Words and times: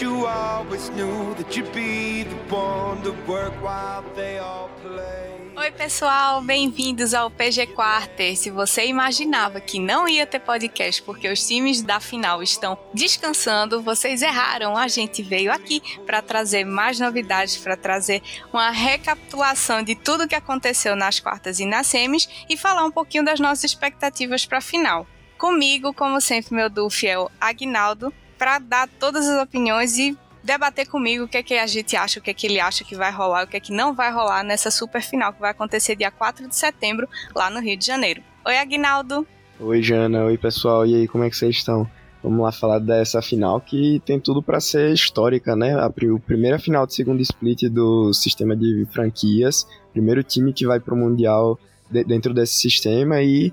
You 0.00 0.26
always 0.26 0.88
knew 0.90 1.34
that 1.34 1.54
you'd 1.54 1.70
be 1.74 2.24
the 2.24 2.54
one 2.54 3.02
to 3.02 3.12
work 3.30 3.52
while 3.62 4.02
they 4.14 4.38
all 4.38 4.70
play. 4.82 5.32
Oi, 5.54 5.70
pessoal, 5.70 6.40
bem-vindos 6.40 7.12
ao 7.12 7.30
PG 7.30 7.66
Quarter. 7.68 8.34
Se 8.34 8.50
você 8.50 8.86
imaginava 8.86 9.60
que 9.60 9.78
não 9.78 10.08
ia 10.08 10.26
ter 10.26 10.40
podcast 10.40 11.02
porque 11.02 11.28
os 11.28 11.46
times 11.46 11.82
da 11.82 12.00
final 12.00 12.42
estão 12.42 12.78
descansando, 12.94 13.82
vocês 13.82 14.22
erraram. 14.22 14.76
A 14.76 14.88
gente 14.88 15.22
veio 15.22 15.52
aqui 15.52 15.82
para 16.06 16.22
trazer 16.22 16.64
mais 16.64 16.98
novidades, 16.98 17.58
para 17.58 17.76
trazer 17.76 18.22
uma 18.50 18.70
recapitulação 18.70 19.82
de 19.82 19.94
tudo 19.94 20.26
que 20.26 20.34
aconteceu 20.34 20.96
nas 20.96 21.20
quartas 21.20 21.60
e 21.60 21.66
nas 21.66 21.86
semis 21.86 22.28
e 22.48 22.56
falar 22.56 22.84
um 22.84 22.90
pouquinho 22.90 23.24
das 23.24 23.38
nossas 23.38 23.64
expectativas 23.64 24.46
para 24.46 24.58
a 24.58 24.62
final. 24.62 25.06
Comigo, 25.36 25.92
como 25.92 26.20
sempre, 26.20 26.54
meu 26.54 26.70
duo 26.70 26.88
fiel 26.88 27.30
Agnaldo, 27.40 28.12
para 28.42 28.58
dar 28.58 28.88
todas 28.98 29.28
as 29.28 29.40
opiniões 29.40 29.96
e 29.98 30.18
debater 30.42 30.88
comigo 30.88 31.22
o 31.22 31.28
que 31.28 31.36
é 31.36 31.44
que 31.44 31.54
a 31.54 31.64
gente 31.64 31.94
acha, 31.94 32.18
o 32.18 32.22
que 32.22 32.28
é 32.28 32.34
que 32.34 32.44
ele 32.48 32.58
acha 32.58 32.82
que 32.82 32.96
vai 32.96 33.12
rolar, 33.12 33.44
o 33.44 33.46
que 33.46 33.56
é 33.56 33.60
que 33.60 33.72
não 33.72 33.94
vai 33.94 34.10
rolar 34.10 34.42
nessa 34.42 34.68
super 34.68 35.00
final 35.00 35.32
que 35.32 35.40
vai 35.40 35.52
acontecer 35.52 35.94
dia 35.94 36.10
4 36.10 36.48
de 36.48 36.56
setembro 36.56 37.08
lá 37.36 37.48
no 37.48 37.60
Rio 37.60 37.76
de 37.76 37.86
Janeiro. 37.86 38.20
Oi, 38.44 38.58
Agnaldo. 38.58 39.24
Oi, 39.60 39.80
Jana. 39.80 40.24
Oi, 40.24 40.36
pessoal. 40.36 40.84
E 40.84 40.92
aí, 40.92 41.06
como 41.06 41.22
é 41.22 41.30
que 41.30 41.36
vocês 41.36 41.54
estão? 41.54 41.88
Vamos 42.20 42.40
lá 42.40 42.50
falar 42.50 42.80
dessa 42.80 43.22
final 43.22 43.60
que 43.60 44.02
tem 44.04 44.18
tudo 44.18 44.42
para 44.42 44.58
ser 44.58 44.92
histórica, 44.92 45.54
né? 45.54 45.78
A 45.78 45.88
primeira 45.88 46.58
final 46.58 46.84
de 46.84 46.96
segundo 46.96 47.22
split 47.22 47.68
do 47.68 48.12
sistema 48.12 48.56
de 48.56 48.84
franquias, 48.90 49.68
primeiro 49.92 50.20
time 50.24 50.52
que 50.52 50.66
vai 50.66 50.80
pro 50.80 50.96
mundial 50.96 51.60
dentro 51.88 52.34
desse 52.34 52.54
sistema 52.54 53.22
e 53.22 53.52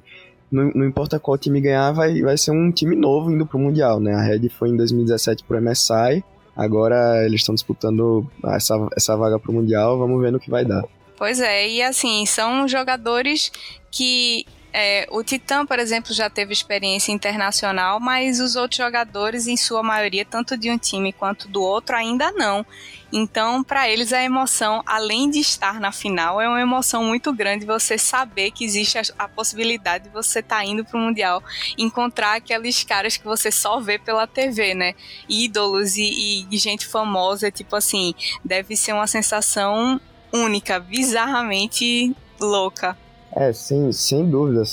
não, 0.52 0.72
não, 0.74 0.86
importa 0.86 1.20
qual 1.20 1.38
time 1.38 1.62
ganhar, 1.62 1.92
vai, 1.92 2.22
vai 2.22 2.38
ser 2.38 2.52
um 2.52 2.72
time 2.72 2.96
novo 2.96 3.32
indo 3.32 3.46
pro 3.46 3.60
Mundial, 3.60 4.00
né? 4.00 4.14
A 4.14 4.22
Red 4.22 4.50
foi 4.50 4.70
em 4.70 4.78
2017 4.78 5.44
pro 5.44 5.62
MSI, 5.62 6.24
Agora 6.60 7.26
eles 7.26 7.40
estão 7.40 7.56
disputando 7.56 8.30
essa, 8.48 8.76
essa 8.94 9.16
vaga 9.16 9.40
para 9.40 9.50
o 9.50 9.54
Mundial, 9.54 9.98
vamos 9.98 10.22
ver 10.22 10.30
no 10.30 10.42
que 10.42 10.50
vai 10.50 10.66
dar. 10.66 10.84
Pois 11.18 11.40
é, 11.40 11.70
e 11.70 11.82
assim, 11.82 12.26
são 12.26 12.68
jogadores 12.68 13.50
que 13.90 14.46
é, 14.72 15.08
o 15.10 15.24
Titã, 15.24 15.66
por 15.66 15.80
exemplo, 15.80 16.14
já 16.14 16.30
teve 16.30 16.54
experiência 16.54 17.12
internacional, 17.12 18.00
mas 18.00 18.40
os 18.40 18.56
outros 18.56 18.78
jogadores, 18.78 19.48
em 19.48 19.58
sua 19.58 19.82
maioria, 19.82 20.24
tanto 20.24 20.56
de 20.56 20.70
um 20.70 20.78
time 20.78 21.12
quanto 21.12 21.48
do 21.48 21.62
outro, 21.62 21.96
ainda 21.96 22.32
não. 22.32 22.66
Então, 23.12 23.64
para 23.64 23.90
eles, 23.90 24.14
a 24.14 24.24
emoção, 24.24 24.84
além 24.86 25.32
de 25.32 25.40
estar 25.40 25.80
na 25.80 25.92
final, 25.92 26.40
é 26.40 26.48
uma 26.48 26.62
emoção 26.62 27.04
muito 27.04 27.34
grande 27.34 27.66
você 27.66 27.98
saber 27.98 28.52
que 28.52 28.64
existe 28.64 29.00
a, 29.00 29.02
a 29.18 29.28
possibilidade 29.28 30.04
de 30.04 30.10
você 30.12 30.40
estar 30.40 30.58
tá 30.58 30.66
indo 30.66 30.86
para 30.86 30.98
o 30.98 31.02
Mundial, 31.02 31.44
encontrar 31.76 32.36
aqueles 32.36 32.84
caras 32.84 33.18
que 33.18 33.26
você 33.26 33.52
só 33.52 33.80
vê 33.80 33.98
pela 33.98 34.28
TV, 34.28 34.76
né? 34.76 34.94
Ídolos 35.28 35.98
e, 35.98 36.46
e 36.50 36.58
gente 36.58 36.86
famosa, 36.86 37.50
tipo 37.50 37.76
assim, 37.76 38.14
deve 38.46 38.76
ser 38.76 38.94
uma 38.94 39.08
sensação 39.08 40.00
única, 40.32 40.80
bizarramente 40.80 42.16
louca. 42.40 42.96
É, 43.36 43.54
sem, 43.54 43.92
sem 43.92 44.30
dúvida. 44.30 44.64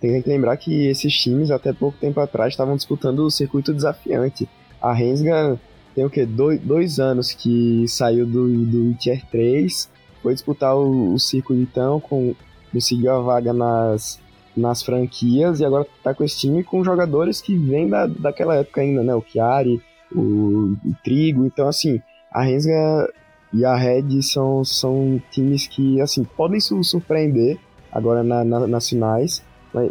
Tem 0.00 0.22
que 0.22 0.28
lembrar 0.28 0.56
que 0.56 0.86
esses 0.86 1.12
times, 1.12 1.50
até 1.50 1.72
pouco 1.72 1.98
tempo 1.98 2.20
atrás, 2.20 2.52
estavam 2.52 2.76
disputando 2.76 3.20
o 3.20 3.30
circuito 3.30 3.74
desafiante. 3.74 4.48
A 4.80 4.92
Rensga 4.92 5.58
tem 5.94 6.04
o 6.04 6.10
quê? 6.10 6.26
Dois, 6.26 6.60
dois 6.60 6.98
anos 6.98 7.32
que 7.32 7.86
saiu 7.88 8.26
do, 8.26 8.48
do 8.66 8.94
Tier 8.94 9.24
3, 9.30 9.90
foi 10.22 10.34
disputar 10.34 10.76
o, 10.76 11.14
o 11.14 11.18
circuito 11.18 11.62
então, 11.62 12.00
com, 12.00 12.34
conseguiu 12.72 13.12
a 13.12 13.20
vaga 13.20 13.52
nas, 13.52 14.20
nas 14.56 14.82
franquias 14.82 15.60
e 15.60 15.64
agora 15.64 15.86
tá 16.02 16.14
com 16.14 16.24
esse 16.24 16.38
time 16.38 16.64
com 16.64 16.84
jogadores 16.84 17.40
que 17.40 17.56
vêm 17.56 17.88
da, 17.88 18.06
daquela 18.06 18.56
época 18.56 18.80
ainda, 18.80 19.02
né? 19.02 19.14
O 19.14 19.22
Chiari, 19.22 19.80
o, 20.14 20.76
o 20.84 20.94
Trigo. 21.02 21.44
Então, 21.44 21.68
assim, 21.68 22.00
a 22.30 22.42
Rensga 22.42 23.12
e 23.52 23.64
a 23.64 23.76
Red 23.76 24.22
são, 24.22 24.64
são 24.64 25.22
times 25.30 25.66
que, 25.66 26.00
assim, 26.00 26.24
podem 26.24 26.58
surpreender 26.60 27.58
agora 27.94 28.22
na, 28.22 28.44
na, 28.44 28.66
nas 28.66 28.88
finais, 28.88 29.42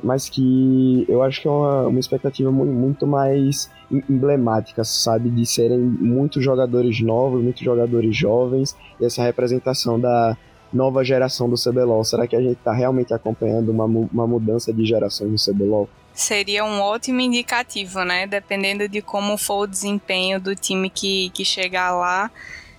mas, 0.02 0.30
que 0.30 1.06
eu 1.10 1.22
acho 1.22 1.42
que 1.42 1.48
é 1.48 1.52
uma, 1.52 1.88
uma 1.88 2.00
expectativa 2.00 2.50
muito, 2.50 2.72
muito 2.72 3.08
mais 3.08 3.70
emblemática, 3.92 4.84
sabe? 4.84 5.30
De 5.30 5.46
serem 5.46 5.78
muitos 5.78 6.42
jogadores 6.42 7.02
novos, 7.02 7.44
muitos 7.44 7.62
jogadores 7.62 8.16
jovens, 8.16 8.76
e 9.00 9.06
essa 9.06 9.22
representação 9.22 10.00
da 10.00 10.38
nova 10.72 11.04
geração 11.04 11.50
do 11.50 11.56
CBLOL. 11.56 12.04
Será 12.04 12.26
que 12.26 12.36
a 12.36 12.42
gente 12.42 12.58
está 12.58 12.72
realmente 12.72 13.14
acompanhando 13.14 13.70
uma, 13.70 13.86
uma 13.86 14.26
mudança 14.26 14.72
de 14.74 14.86
gerações 14.86 15.30
no 15.30 15.54
CBLOL? 15.54 15.90
Seria 16.14 16.64
um 16.64 16.80
ótimo 16.80 17.20
indicativo, 17.20 18.04
né? 18.04 18.26
Dependendo 18.26 18.88
de 18.88 19.02
como 19.02 19.38
for 19.38 19.64
o 19.64 19.68
desempenho 19.68 20.40
do 20.40 20.56
time 20.56 20.90
que, 20.90 21.30
que 21.32 21.44
chegar 21.44 21.92
lá, 21.92 22.32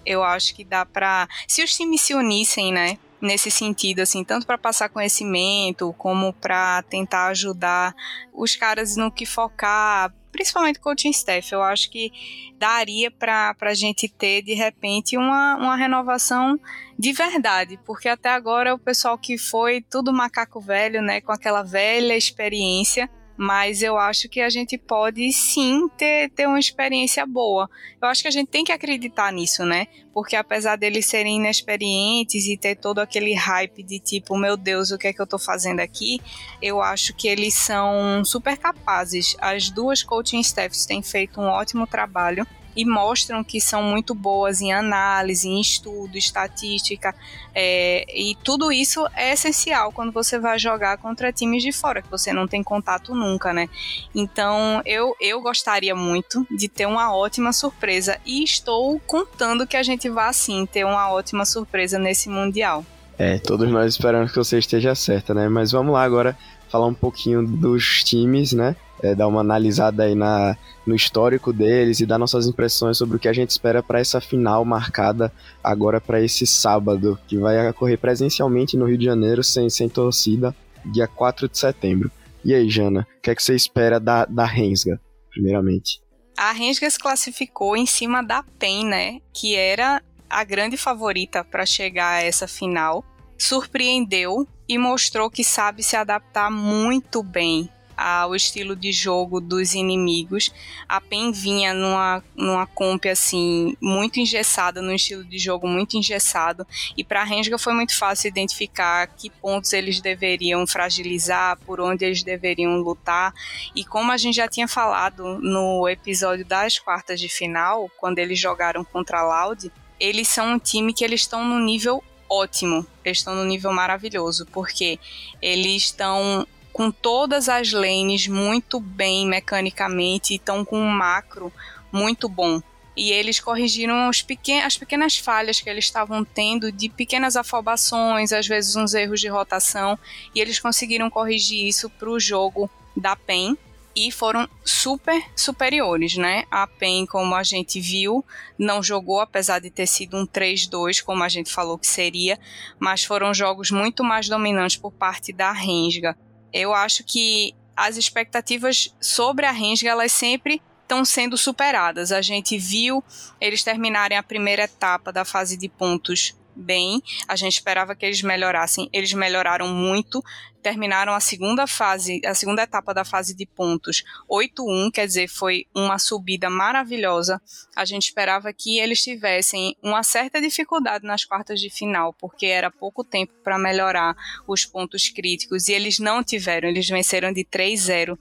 eu 0.07 0.23
acho 0.23 0.55
que 0.55 0.65
dá 0.65 0.87
para. 0.87 1.29
Se 1.47 1.63
os 1.63 1.77
times 1.77 2.01
se 2.01 2.15
unissem, 2.15 2.73
né? 2.73 2.97
Nesse 3.25 3.51
sentido, 3.51 4.01
assim, 4.01 4.23
tanto 4.23 4.47
para 4.47 4.59
passar 4.59 4.91
conhecimento, 4.91 5.95
como 5.95 6.33
para 6.33 6.83
tentar 6.83 7.29
ajudar 7.29 7.95
os 8.33 8.55
caras 8.55 8.97
no 8.97 9.11
que 9.11 9.25
focar, 9.25 10.15
principalmente 10.31 10.79
coaching 10.79 11.11
staff. 11.11 11.53
Eu 11.53 11.63
acho 11.63 11.91
que 11.91 12.13
daria 12.59 13.11
para 13.11 13.57
a 13.61 13.75
gente 13.75 14.09
ter, 14.09 14.43
de 14.43 14.53
repente, 14.53 15.17
uma, 15.17 15.57
uma 15.57 15.77
renovação 15.77 16.61
de 16.99 17.13
verdade, 17.13 17.81
porque 17.87 18.09
até 18.09 18.29
agora 18.29 18.75
o 18.75 18.79
pessoal 18.79 19.17
que 19.17 19.39
foi 19.39 19.81
tudo 19.81 20.13
macaco 20.13 20.61
velho, 20.61 21.01
né, 21.01 21.21
com 21.21 21.33
aquela 21.33 21.63
velha 21.63 22.17
experiência 22.17 23.09
mas 23.37 23.83
eu 23.83 23.99
acho 23.99 24.29
que 24.29 24.41
a 24.41 24.49
gente 24.49 24.79
pode 24.79 25.33
sim 25.33 25.89
ter, 25.97 26.31
ter 26.31 26.47
uma 26.47 26.59
experiência 26.59 27.27
boa. 27.27 27.69
Eu 28.01 28.09
acho 28.09 28.23
que 28.23 28.29
a 28.29 28.31
gente 28.31 28.49
tem 28.49 28.65
que 28.65 28.73
acreditar 28.73 29.33
nisso, 29.33 29.65
né? 29.65 29.87
Porque 30.13 30.37
apesar 30.37 30.77
deles 30.77 31.07
serem 31.07 31.37
inexperientes 31.37 32.47
e 32.47 32.57
ter 32.57 32.77
todo 32.77 33.01
aquele 33.01 33.35
hype 33.35 33.83
de 33.83 33.99
tipo, 33.99 34.37
meu 34.37 34.57
Deus, 34.57 34.91
o 34.91 34.99
que 34.99 35.09
é 35.09 35.13
que 35.13 35.21
eu 35.21 35.27
tô 35.27 35.39
fazendo 35.39 35.81
aqui? 35.81 36.21
Eu 36.63 36.81
acho 36.81 37.15
que 37.15 37.27
eles 37.27 37.55
são 37.55 38.25
super 38.25 38.57
capazes. 38.57 39.37
As 39.41 39.71
duas 39.71 40.03
coaching 40.03 40.41
staffs 40.41 40.87
têm 40.87 41.03
feito 41.03 41.41
um 41.41 41.47
ótimo 41.47 41.87
trabalho 41.87 42.47
e 42.77 42.85
mostram 42.85 43.43
que 43.45 43.61
são 43.61 43.83
muito 43.83 44.15
boas 44.15 44.61
em 44.61 44.73
análise, 44.73 45.49
em 45.49 45.61
estudo, 45.61 46.17
estatística, 46.17 47.15
é, 47.55 48.05
e 48.09 48.37
tudo 48.43 48.73
isso 48.73 49.07
é 49.15 49.33
essencial 49.33 49.93
quando 49.93 50.13
você 50.13 50.39
vai 50.39 50.59
jogar 50.59 50.99
contra 50.99 51.33
times 51.33 51.63
de 51.63 51.73
fora, 51.73 52.03
que 52.03 52.11
você 52.11 52.33
não 52.33 52.49
tem 52.49 52.63
contato 52.63 53.15
nunca, 53.15 53.53
né? 53.53 53.69
Então 54.15 54.83
eu, 54.85 55.15
eu 55.21 55.41
gostaria 55.41 55.95
muito 55.95 56.47
de 56.51 56.69
ter 56.69 56.87
uma 56.87 57.15
ótima 57.15 57.53
surpresa 57.53 58.19
e 58.27 58.43
estou 58.43 58.99
contando 59.01 59.67
que 59.67 59.77
a 59.77 59.83
gente 59.83 60.09
vá 60.09 60.33
sim 60.33 60.67
ter 60.67 60.85
uma 60.85 61.11
ótima 61.13 61.45
surpresa 61.45 61.99
nesse 61.99 62.29
Mundial. 62.29 62.85
É, 63.17 63.39
todos 63.39 63.71
nós 63.71 63.93
esperamos 63.93 64.33
que 64.33 64.39
você 64.39 64.59
esteja 64.59 64.95
certa, 64.95 65.33
né? 65.33 65.49
Mas 65.49 65.71
vamos 65.71 65.93
lá 65.93 66.03
agora 66.03 66.37
falar 66.69 66.87
um 66.87 66.95
pouquinho 66.95 67.47
dos 67.47 68.03
times, 68.03 68.53
né? 68.53 68.75
É, 69.03 69.15
dar 69.15 69.27
uma 69.27 69.41
analisada 69.41 70.05
aí 70.05 70.15
na, 70.15 70.57
no 70.87 70.95
histórico 70.95 71.53
deles 71.53 72.01
e 72.01 72.07
dar 72.07 72.19
nossas 72.19 72.47
impressões 72.47 72.97
sobre 72.97 73.17
o 73.17 73.21
que 73.21 73.29
a 73.29 73.33
gente 73.33 73.51
espera 73.51 73.83
para 73.83 74.01
essa 74.01 74.21
final 74.21 74.65
marcada 74.65 75.33
agora 75.63 76.01
para 76.01 76.23
esse 76.23 76.47
sábado, 76.47 77.19
que 77.27 77.37
vai 77.37 77.69
ocorrer 77.69 77.99
presencialmente 77.99 78.77
no 78.77 78.87
Rio 78.87 78.97
de 78.97 79.05
Janeiro, 79.05 79.43
sem, 79.43 79.69
sem 79.69 79.89
torcida, 79.89 80.55
dia 80.85 81.07
4 81.07 81.49
de 81.49 81.59
setembro. 81.59 82.11
E 82.45 82.55
aí, 82.55 82.69
Jana, 82.69 83.07
o 83.19 83.23
que, 83.23 83.31
é 83.31 83.35
que 83.35 83.43
você 83.43 83.55
espera 83.55 83.99
da, 83.99 84.27
da 84.27 84.45
Rensga, 84.45 85.01
primeiramente? 85.31 86.01
A 86.37 86.53
Rensga 86.53 86.91
se 86.91 86.99
classificou 86.99 87.77
em 87.77 87.87
cima 87.87 88.23
da 88.23 88.43
PEN, 88.59 88.85
né? 88.87 89.21
Que 89.33 89.55
era 89.55 90.03
a 90.29 90.45
grande 90.45 90.77
favorita 90.77 91.45
para 91.45 91.65
chegar 91.65 92.19
a 92.19 92.23
essa 92.23 92.47
final. 92.47 93.05
Surpreendeu 93.39 94.47
e 94.69 94.77
mostrou 94.77 95.31
que 95.31 95.45
sabe 95.45 95.83
se 95.83 95.97
adaptar 95.97 96.51
muito 96.51 97.23
bem 97.23 97.71
ao 97.97 98.35
estilo 98.35 98.75
de 98.75 98.93
jogo 98.93 99.41
dos 99.41 99.75
inimigos. 99.75 100.51
A 100.89 101.01
PEN 101.01 101.33
vinha 101.33 101.73
numa, 101.75 102.23
numa 102.35 102.67
comp 102.67 103.07
assim, 103.07 103.77
muito 103.81 104.21
engessada, 104.21 104.81
num 104.81 104.93
estilo 104.93 105.25
de 105.25 105.39
jogo 105.39 105.67
muito 105.67 105.97
engessado, 105.97 106.67
e 106.97 107.05
para 107.05 107.23
a 107.23 107.25
Renga 107.25 107.59
foi 107.59 107.73
muito 107.73 107.97
fácil 107.97 108.29
identificar 108.29 109.07
que 109.09 109.31
pontos 109.31 109.73
eles 109.73 110.01
deveriam 110.01 110.67
fragilizar, 110.67 111.59
por 111.67 111.81
onde 111.81 112.05
eles 112.05 112.23
deveriam 112.23 112.77
lutar. 112.77 113.33
E 113.75 113.85
como 113.85 114.13
a 114.13 114.17
gente 114.17 114.37
já 114.37 114.49
tinha 114.49 114.69
falado 114.69 115.39
no 115.41 115.89
episódio 115.89 116.45
das 116.45 116.79
quartas 116.79 117.21
de 117.21 117.29
final, 117.29 117.91
quando 117.99 118.19
eles 118.19 118.39
jogaram 118.39 118.85
contra 118.85 119.21
a 119.21 119.23
Loud, 119.23 119.71
eles 119.99 120.29
são 120.29 120.55
um 120.55 120.59
time 120.59 120.93
que 120.93 121.05
eles 121.05 121.21
estão 121.21 121.45
no 121.45 121.59
nível 121.59 122.03
ótimo, 122.29 122.87
eles 123.05 123.19
estão 123.19 123.35
no 123.35 123.45
nível 123.45 123.73
maravilhoso, 123.73 124.47
porque 124.47 124.99
eles 125.41 125.85
estão 125.85 126.47
com 126.75 126.91
todas 126.91 127.49
as 127.49 127.73
lanes 127.73 128.27
muito 128.27 128.81
bem 128.81 129.27
mecanicamente 129.29 130.33
e 130.33 130.37
estão 130.37 130.65
com 130.65 130.77
um 130.77 130.91
macro 130.91 131.53
muito 131.93 132.29
bom. 132.29 132.61
e 132.97 133.11
eles 133.11 133.41
corrigiram 133.41 134.11
pequen 134.27 134.61
as 134.63 134.77
pequenas 134.77 135.19
falhas 135.19 135.61
que 135.61 135.69
eles 135.69 135.85
estavam 135.85 136.25
tendo 136.25 136.71
de 136.71 136.89
pequenas 136.89 137.37
afobações, 137.37 138.33
às 138.33 138.47
vezes 138.47 138.77
uns 138.77 138.95
erros 138.95 139.21
de 139.21 139.29
rotação, 139.29 139.99
e 140.35 140.41
eles 140.41 140.61
conseguiram 140.61 141.11
corrigir 141.11 141.67
isso 141.67 141.91
para 141.91 142.11
o 142.11 142.21
jogo 142.21 142.71
da 142.97 143.17
PEN 143.17 143.57
e 143.97 144.11
foram 144.11 144.49
super 144.65 145.25
superiores, 145.37 146.17
né? 146.17 146.45
A 146.51 146.67
PEN, 146.67 147.07
como 147.07 147.35
a 147.35 147.43
gente 147.43 147.81
viu, 147.81 148.25
não 148.59 148.83
jogou, 148.83 149.21
apesar 149.21 149.61
de 149.61 149.71
ter 149.71 149.87
sido 149.87 150.17
um 150.17 150.27
3-2, 150.27 151.03
como 151.03 151.23
a 151.23 151.29
gente 151.29 151.53
falou 151.53 151.79
que 151.79 151.87
seria, 151.87 152.39
mas 152.79 153.05
foram 153.05 153.33
jogos 153.33 153.71
muito 153.71 154.03
mais 154.03 154.29
dominantes 154.29 154.77
por 154.77 154.93
parte 154.93 155.33
da 155.33 155.53
Rensga. 155.53 156.17
Eu 156.55 156.73
acho 156.73 157.03
que 157.03 157.53
as 157.77 157.97
expectativas 157.97 158.95
sobre 159.01 159.45
a 159.45 159.51
Rensga, 159.51 159.91
elas 159.91 160.13
sempre 160.13 160.63
estão 160.83 161.05
sendo 161.05 161.37
superadas. 161.37 162.13
A 162.13 162.23
gente 162.23 162.57
viu 162.57 163.03
eles 163.41 163.65
terminarem 163.65 164.17
a 164.17 164.23
primeira 164.23 164.63
etapa 164.63 165.13
da 165.13 165.25
fase 165.25 165.57
de 165.57 165.69
pontos 165.69 166.37
bem. 166.55 167.03
A 167.27 167.37
gente 167.37 167.55
esperava 167.55 167.95
que 167.95 168.05
eles 168.05 168.23
melhorassem. 168.23 168.89
Eles 168.93 169.13
melhoraram 169.13 169.69
muito. 169.69 170.23
Terminaram 170.63 171.13
a 171.13 171.21
segunda 171.21 171.67
fase, 171.67 172.23
a 172.25 172.35
segunda 172.35 172.63
etapa 172.63 172.95
da 172.95 173.05
fase 173.05 173.37
de 173.37 173.45
pontos 173.45 174.03
8-1, 174.31 174.91
quer 174.93 175.07
dizer, 175.07 175.29
foi 175.29 175.67
uma 175.75 175.99
subida 175.99 176.49
maravilhosa. 176.49 177.39
A 177.77 177.85
gente 177.85 178.05
esperava 178.05 178.51
que 178.51 178.79
eles 178.79 179.03
tivessem 179.03 179.77
uma 179.83 180.03
certa 180.03 180.41
dificuldade 180.41 181.07
nas 181.07 181.23
quartas 181.23 181.61
de 181.61 181.69
final, 181.69 182.15
porque 182.15 182.47
era 182.47 182.71
pouco 182.71 183.05
tempo 183.05 183.35
para 183.45 183.59
melhorar 183.59 184.17
os 184.49 184.65
pontos 184.65 185.11
críticos 185.11 185.69
e 185.69 185.75
eles 185.75 185.99
não 185.99 186.25
tiveram. 186.25 186.67
Eles 186.67 186.89
venceram 186.89 187.31
de 187.31 187.45
3-0 187.45 188.19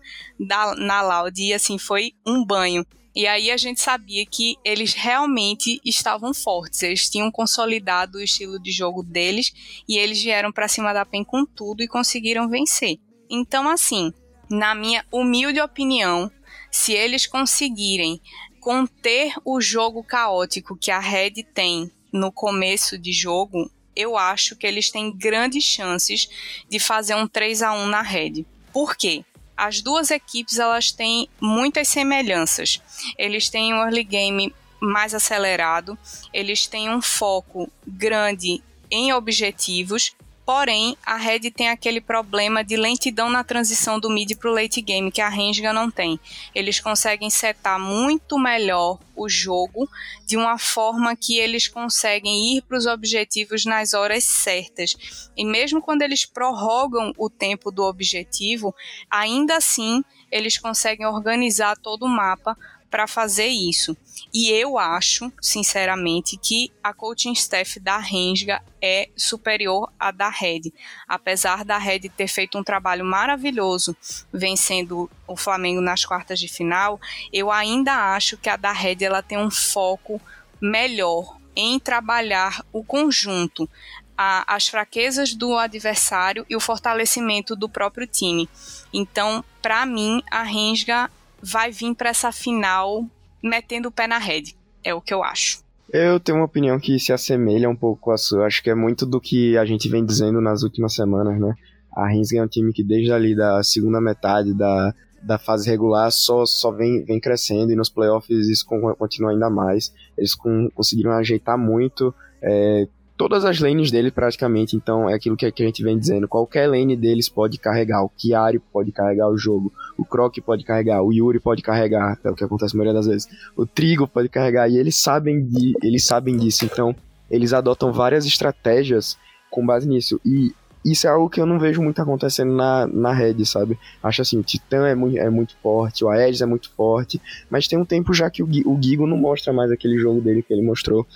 na 0.77 1.01
Loud 1.01 1.41
e 1.41 1.53
assim 1.53 1.77
foi 1.77 2.11
um 2.25 2.43
banho 2.43 2.85
e 3.15 3.27
aí 3.27 3.51
a 3.51 3.57
gente 3.57 3.79
sabia 3.79 4.25
que 4.25 4.57
eles 4.65 4.93
realmente 4.93 5.79
estavam 5.85 6.33
fortes, 6.33 6.81
eles 6.81 7.09
tinham 7.09 7.31
consolidado 7.31 8.17
o 8.17 8.21
estilo 8.21 8.59
de 8.59 8.71
jogo 8.71 9.03
deles 9.03 9.53
e 9.87 9.97
eles 9.97 10.21
vieram 10.21 10.51
para 10.51 10.67
cima 10.67 10.93
da 10.93 11.05
PEN 11.05 11.23
com 11.23 11.45
tudo 11.45 11.83
e 11.83 11.87
conseguiram 11.87 12.49
vencer. 12.49 12.97
Então, 13.29 13.69
assim, 13.69 14.11
na 14.49 14.73
minha 14.73 15.05
humilde 15.11 15.61
opinião, 15.61 16.31
se 16.71 16.93
eles 16.93 17.27
conseguirem 17.27 18.19
conter 18.59 19.33
o 19.45 19.61
jogo 19.61 20.03
caótico 20.03 20.75
que 20.75 20.89
a 20.89 20.99
Red 20.99 21.43
tem 21.53 21.91
no 22.11 22.31
começo 22.31 22.97
de 22.97 23.11
jogo, 23.11 23.69
eu 23.95 24.17
acho 24.17 24.55
que 24.55 24.65
eles 24.65 24.89
têm 24.89 25.15
grandes 25.15 25.63
chances 25.63 26.27
de 26.67 26.79
fazer 26.79 27.15
um 27.15 27.27
3 27.27 27.61
a 27.61 27.73
1 27.73 27.85
na 27.87 28.01
Red. 28.01 28.45
Por 28.71 28.95
quê? 28.95 29.23
As 29.55 29.81
duas 29.81 30.11
equipes 30.11 30.59
elas 30.59 30.91
têm 30.91 31.29
muitas 31.39 31.87
semelhanças. 31.87 32.81
Eles 33.17 33.49
têm 33.49 33.73
um 33.73 33.77
early 33.77 34.03
game 34.03 34.53
mais 34.79 35.13
acelerado, 35.13 35.97
eles 36.33 36.67
têm 36.67 36.89
um 36.89 37.01
foco 37.01 37.71
grande 37.87 38.61
em 38.91 39.13
objetivos 39.13 40.13
Porém, 40.45 40.97
a 41.05 41.15
Red 41.15 41.51
tem 41.51 41.69
aquele 41.69 42.01
problema 42.01 42.63
de 42.63 42.75
lentidão 42.75 43.29
na 43.29 43.45
transição 43.45 43.97
do 43.97 44.09
mid 44.09 44.35
para 44.35 44.51
o 44.51 44.53
late 44.53 44.81
game 44.81 45.11
que 45.11 45.21
a 45.21 45.29
Renga 45.29 45.71
não 45.71 45.89
tem. 45.89 46.19
Eles 46.53 46.81
conseguem 46.81 47.29
setar 47.29 47.79
muito 47.79 48.37
melhor 48.37 48.99
o 49.15 49.29
jogo 49.29 49.89
de 50.25 50.35
uma 50.35 50.57
forma 50.57 51.15
que 51.15 51.37
eles 51.37 51.67
conseguem 51.69 52.57
ir 52.57 52.61
para 52.63 52.77
os 52.77 52.85
objetivos 52.85 53.63
nas 53.63 53.93
horas 53.93 54.25
certas. 54.25 55.29
E 55.37 55.45
mesmo 55.45 55.81
quando 55.81 56.01
eles 56.01 56.25
prorrogam 56.25 57.13
o 57.17 57.29
tempo 57.29 57.71
do 57.71 57.83
objetivo, 57.83 58.75
ainda 59.09 59.57
assim 59.57 60.03
eles 60.29 60.57
conseguem 60.57 61.05
organizar 61.05 61.77
todo 61.77 62.03
o 62.03 62.09
mapa 62.09 62.57
para 62.93 63.07
fazer 63.07 63.47
isso. 63.47 63.97
E 64.31 64.51
eu 64.51 64.77
acho, 64.77 65.33
sinceramente, 65.41 66.37
que 66.37 66.71
a 66.83 66.93
coaching 66.93 67.31
staff 67.31 67.79
da 67.79 67.97
Rensga 67.97 68.61
é 68.79 69.09
superior 69.17 69.91
à 69.99 70.11
da 70.11 70.29
Red. 70.29 70.71
Apesar 71.07 71.65
da 71.65 71.79
Red 71.79 72.01
ter 72.09 72.27
feito 72.27 72.55
um 72.55 72.63
trabalho 72.63 73.03
maravilhoso 73.03 73.97
vencendo 74.31 75.09
o 75.27 75.35
Flamengo 75.35 75.81
nas 75.81 76.05
quartas 76.05 76.39
de 76.39 76.47
final, 76.47 77.01
eu 77.33 77.51
ainda 77.51 78.13
acho 78.13 78.37
que 78.37 78.47
a 78.47 78.55
da 78.55 78.71
Red 78.71 78.97
ela 79.01 79.23
tem 79.23 79.39
um 79.39 79.49
foco 79.49 80.21
melhor 80.61 81.39
em 81.55 81.79
trabalhar 81.79 82.63
o 82.71 82.83
conjunto, 82.83 83.67
a, 84.15 84.55
as 84.55 84.67
fraquezas 84.67 85.33
do 85.33 85.57
adversário 85.57 86.45
e 86.47 86.55
o 86.55 86.59
fortalecimento 86.59 87.55
do 87.55 87.67
próprio 87.67 88.05
time. 88.05 88.47
Então, 88.93 89.43
para 89.63 89.83
mim, 89.83 90.21
a 90.29 90.43
Rensga 90.43 91.09
vai 91.43 91.71
vir 91.71 91.93
para 91.93 92.09
essa 92.09 92.31
final 92.31 93.05
metendo 93.43 93.89
o 93.89 93.91
pé 93.91 94.07
na 94.07 94.17
rede. 94.17 94.55
É 94.83 94.93
o 94.93 95.01
que 95.01 95.13
eu 95.13 95.23
acho. 95.23 95.61
Eu 95.91 96.19
tenho 96.19 96.37
uma 96.37 96.45
opinião 96.45 96.79
que 96.79 96.97
se 96.97 97.11
assemelha 97.11 97.69
um 97.69 97.75
pouco 97.75 98.11
a 98.11 98.17
sua. 98.17 98.45
Acho 98.45 98.63
que 98.63 98.69
é 98.69 98.75
muito 98.75 99.05
do 99.05 99.19
que 99.19 99.57
a 99.57 99.65
gente 99.65 99.89
vem 99.89 100.05
dizendo 100.05 100.41
nas 100.41 100.63
últimas 100.63 100.95
semanas, 100.95 101.39
né? 101.39 101.53
A 101.95 102.07
Rinsga 102.07 102.39
é 102.39 102.43
um 102.43 102.47
time 102.47 102.73
que 102.73 102.83
desde 102.83 103.11
ali 103.11 103.35
da 103.35 103.61
segunda 103.61 104.01
metade 104.01 104.53
da, 104.53 104.93
da 105.21 105.37
fase 105.37 105.69
regular 105.69 106.11
só, 106.11 106.45
só 106.45 106.71
vem, 106.71 107.03
vem 107.03 107.19
crescendo 107.19 107.71
e 107.71 107.75
nos 107.75 107.89
playoffs 107.89 108.47
isso 108.47 108.65
continua 108.97 109.31
ainda 109.31 109.49
mais. 109.49 109.93
Eles 110.17 110.33
com, 110.33 110.69
conseguiram 110.73 111.11
ajeitar 111.11 111.57
muito 111.57 112.13
é, 112.41 112.87
todas 113.17 113.45
as 113.45 113.59
lanes 113.59 113.91
dele 113.91 114.11
praticamente, 114.11 114.75
então 114.75 115.09
é 115.09 115.13
aquilo 115.13 115.37
que, 115.37 115.45
a 115.45 115.51
gente 115.65 115.83
vem 115.83 115.97
dizendo. 115.97 116.27
Qualquer 116.27 116.67
lane 116.67 116.95
deles 116.95 117.29
pode 117.29 117.57
carregar, 117.57 118.03
o 118.03 118.09
Kiari 118.09 118.59
pode 118.59 118.91
carregar 118.91 119.29
o 119.29 119.37
jogo, 119.37 119.71
o 119.97 120.03
Croc 120.03 120.35
pode 120.45 120.63
carregar, 120.63 121.01
o 121.03 121.11
Yuri 121.11 121.39
pode 121.39 121.61
carregar, 121.61 122.19
é 122.23 122.29
o 122.29 122.35
que 122.35 122.43
acontece 122.43 122.75
a 122.75 122.77
maioria 122.77 122.93
das 122.93 123.07
vezes. 123.07 123.27
O 123.55 123.65
Trigo 123.65 124.07
pode 124.07 124.29
carregar 124.29 124.69
e 124.69 124.77
eles 124.77 124.97
sabem, 124.97 125.45
de, 125.45 125.73
eles 125.83 126.05
sabem 126.05 126.37
disso, 126.37 126.65
então 126.65 126.95
eles 127.29 127.53
adotam 127.53 127.91
várias 127.91 128.25
estratégias 128.25 129.17
com 129.49 129.65
base 129.65 129.87
nisso. 129.87 130.19
E 130.25 130.53
isso 130.83 131.07
é 131.07 131.09
algo 131.09 131.29
que 131.29 131.39
eu 131.39 131.45
não 131.45 131.57
vejo 131.57 131.81
muito 131.81 132.01
acontecendo 132.01 132.53
na, 132.53 132.85
na 132.87 133.13
Red, 133.13 133.45
sabe? 133.45 133.79
Acho 134.01 134.21
assim, 134.21 134.37
o 134.37 134.43
Titã 134.43 134.85
é 134.85 134.95
muito, 134.95 135.17
é 135.17 135.29
muito 135.29 135.55
forte, 135.63 136.03
o 136.03 136.09
Aedes 136.09 136.41
é 136.41 136.45
muito 136.45 136.69
forte, 136.71 137.21
mas 137.49 137.67
tem 137.67 137.79
um 137.79 137.85
tempo 137.85 138.13
já 138.13 138.29
que 138.29 138.43
o, 138.43 138.47
o 138.47 138.81
Gigo 138.81 139.07
não 139.07 139.17
mostra 139.17 139.53
mais 139.53 139.71
aquele 139.71 139.97
jogo 139.97 140.19
dele 140.19 140.43
que 140.43 140.53
ele 140.53 140.61
mostrou 140.61 141.07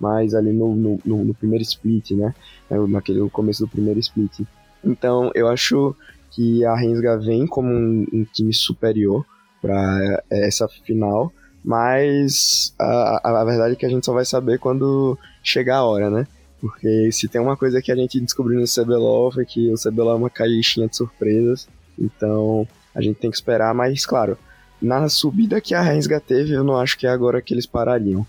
mais 0.00 0.34
ali 0.34 0.52
no, 0.52 0.74
no, 0.74 1.00
no, 1.04 1.24
no 1.24 1.34
primeiro 1.34 1.62
split, 1.62 2.12
né? 2.12 2.34
É, 2.70 2.76
naquele 2.78 3.20
no 3.20 3.30
começo 3.30 3.64
do 3.64 3.68
primeiro 3.68 3.98
split. 4.00 4.40
Então, 4.84 5.30
eu 5.34 5.48
acho 5.48 5.94
que 6.30 6.64
a 6.64 6.76
Rensga 6.76 7.18
vem 7.18 7.46
como 7.46 7.68
um, 7.68 8.06
um 8.12 8.24
time 8.24 8.52
superior 8.52 9.24
para 9.60 10.22
essa 10.30 10.68
final, 10.68 11.32
mas 11.64 12.74
a, 12.78 13.40
a, 13.40 13.44
verdade 13.44 13.72
é 13.72 13.76
que 13.76 13.86
a 13.86 13.88
gente 13.88 14.04
só 14.04 14.12
vai 14.12 14.24
saber 14.24 14.58
quando 14.58 15.18
chegar 15.42 15.78
a 15.78 15.84
hora, 15.84 16.10
né? 16.10 16.26
Porque 16.60 17.10
se 17.10 17.28
tem 17.28 17.40
uma 17.40 17.56
coisa 17.56 17.82
que 17.82 17.90
a 17.90 17.96
gente 17.96 18.20
descobriu 18.20 18.60
no 18.60 18.66
CBLOL 18.66 19.32
é 19.38 19.44
que 19.44 19.72
o 19.72 19.76
CBLOL 19.76 20.12
é 20.12 20.16
uma 20.16 20.30
caixinha 20.30 20.88
de 20.88 20.96
surpresas, 20.96 21.68
então 21.98 22.66
a 22.94 23.00
gente 23.00 23.18
tem 23.18 23.30
que 23.30 23.36
esperar, 23.36 23.74
mas 23.74 24.06
claro, 24.06 24.38
na 24.80 25.08
subida 25.08 25.60
que 25.60 25.74
a 25.74 25.80
Rensga 25.80 26.20
teve, 26.20 26.52
eu 26.52 26.62
não 26.62 26.76
acho 26.76 26.98
que 26.98 27.06
é 27.06 27.10
agora 27.10 27.42
que 27.42 27.52
eles 27.52 27.66
parariam. 27.66 28.26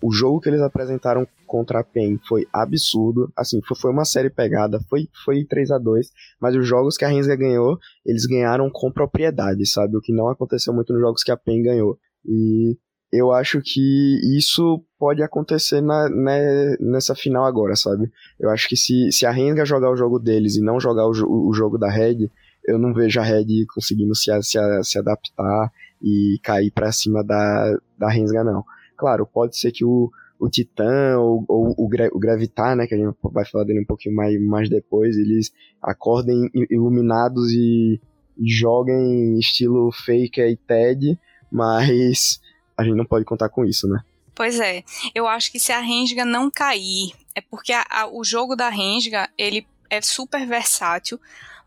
O 0.00 0.12
jogo 0.12 0.40
que 0.40 0.48
eles 0.48 0.60
apresentaram 0.60 1.26
contra 1.46 1.80
a 1.80 1.84
PEN 1.84 2.18
foi 2.28 2.46
absurdo. 2.52 3.32
Assim, 3.36 3.60
foi 3.62 3.90
uma 3.90 4.04
série 4.04 4.30
pegada, 4.30 4.80
foi, 4.88 5.08
foi 5.24 5.44
3 5.44 5.70
a 5.72 5.78
2 5.78 6.10
mas 6.40 6.54
os 6.54 6.66
jogos 6.66 6.96
que 6.96 7.04
a 7.04 7.08
Rensga 7.08 7.34
ganhou, 7.34 7.78
eles 8.06 8.26
ganharam 8.26 8.70
com 8.70 8.92
propriedade, 8.92 9.66
sabe? 9.66 9.96
O 9.96 10.00
que 10.00 10.12
não 10.12 10.28
aconteceu 10.28 10.72
muito 10.72 10.92
nos 10.92 11.02
jogos 11.02 11.22
que 11.22 11.32
a 11.32 11.36
PEN 11.36 11.62
ganhou. 11.62 11.98
E 12.24 12.76
eu 13.12 13.32
acho 13.32 13.60
que 13.62 14.36
isso 14.36 14.84
pode 14.98 15.22
acontecer 15.22 15.80
na, 15.80 16.08
né, 16.08 16.76
nessa 16.78 17.14
final 17.14 17.44
agora, 17.44 17.74
sabe? 17.74 18.10
Eu 18.38 18.50
acho 18.50 18.68
que 18.68 18.76
se, 18.76 19.10
se 19.10 19.24
a 19.24 19.30
Rensga 19.30 19.64
jogar 19.64 19.90
o 19.90 19.96
jogo 19.96 20.18
deles 20.18 20.56
e 20.56 20.62
não 20.62 20.78
jogar 20.78 21.06
o, 21.06 21.48
o 21.48 21.52
jogo 21.52 21.78
da 21.78 21.90
Red, 21.90 22.30
eu 22.66 22.78
não 22.78 22.92
vejo 22.92 23.18
a 23.18 23.22
Red 23.22 23.64
conseguindo 23.74 24.14
se, 24.14 24.30
se, 24.42 24.58
se 24.82 24.98
adaptar 24.98 25.72
e 26.02 26.38
cair 26.42 26.70
para 26.70 26.92
cima 26.92 27.24
da, 27.24 27.78
da 27.98 28.10
Rensga, 28.10 28.44
não. 28.44 28.62
Claro, 28.98 29.24
pode 29.24 29.56
ser 29.56 29.70
que 29.70 29.84
o, 29.84 30.10
o 30.40 30.50
Titã 30.50 31.16
ou, 31.18 31.44
ou 31.48 31.74
o, 31.78 31.86
o 31.86 32.18
Gravitar, 32.18 32.76
né, 32.76 32.86
que 32.86 32.94
a 32.94 32.98
gente 32.98 33.16
vai 33.22 33.44
falar 33.44 33.64
dele 33.64 33.80
um 33.80 33.86
pouquinho 33.86 34.14
mais, 34.14 34.38
mais 34.42 34.68
depois, 34.68 35.16
eles 35.16 35.52
acordem 35.80 36.50
iluminados 36.68 37.52
e, 37.52 38.00
joguem 38.40 39.38
estilo 39.38 39.90
Faker 39.92 40.48
e 40.48 40.56
Ted, 40.56 41.18
mas 41.50 42.40
a 42.76 42.84
gente 42.84 42.94
não 42.94 43.04
pode 43.04 43.24
contar 43.24 43.48
com 43.48 43.64
isso, 43.64 43.88
né? 43.88 44.00
Pois 44.32 44.60
é, 44.60 44.84
eu 45.12 45.26
acho 45.26 45.50
que 45.50 45.58
se 45.58 45.72
a 45.72 45.80
Renga 45.80 46.24
não 46.24 46.48
cair, 46.48 47.10
é 47.34 47.40
porque 47.40 47.72
a, 47.72 47.84
a, 47.90 48.06
o 48.06 48.22
jogo 48.22 48.54
da 48.54 48.68
Renga, 48.68 49.28
ele 49.36 49.66
é 49.90 50.00
super 50.00 50.46
versátil, 50.46 51.18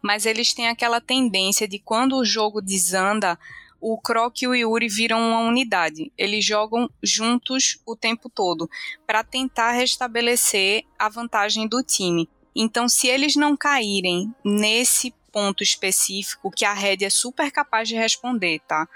mas 0.01 0.25
eles 0.25 0.53
têm 0.53 0.69
aquela 0.69 1.01
tendência 1.01 1.67
de 1.67 1.77
quando 1.77 2.15
o 2.15 2.23
jogo 2.23 2.61
desanda, 2.61 3.37
o 3.81 3.99
Croc 3.99 4.41
e 4.41 4.47
o 4.47 4.53
Yuri 4.53 4.87
viram 4.87 5.19
uma 5.19 5.39
unidade. 5.39 6.11
Eles 6.17 6.45
jogam 6.45 6.89
juntos 7.01 7.81
o 7.85 7.95
tempo 7.95 8.29
todo 8.29 8.69
para 9.05 9.23
tentar 9.23 9.71
restabelecer 9.71 10.83
a 10.97 11.09
vantagem 11.09 11.67
do 11.67 11.83
time. 11.83 12.29
Então, 12.55 12.87
se 12.87 13.07
eles 13.07 13.35
não 13.35 13.57
caírem 13.57 14.33
nesse 14.45 15.13
ponto 15.31 15.63
específico, 15.63 16.51
que 16.51 16.65
a 16.65 16.73
Red 16.73 16.97
é 17.01 17.09
super 17.09 17.51
capaz 17.51 17.87
de 17.89 17.95
responder, 17.95 18.59
tá? 18.67 18.87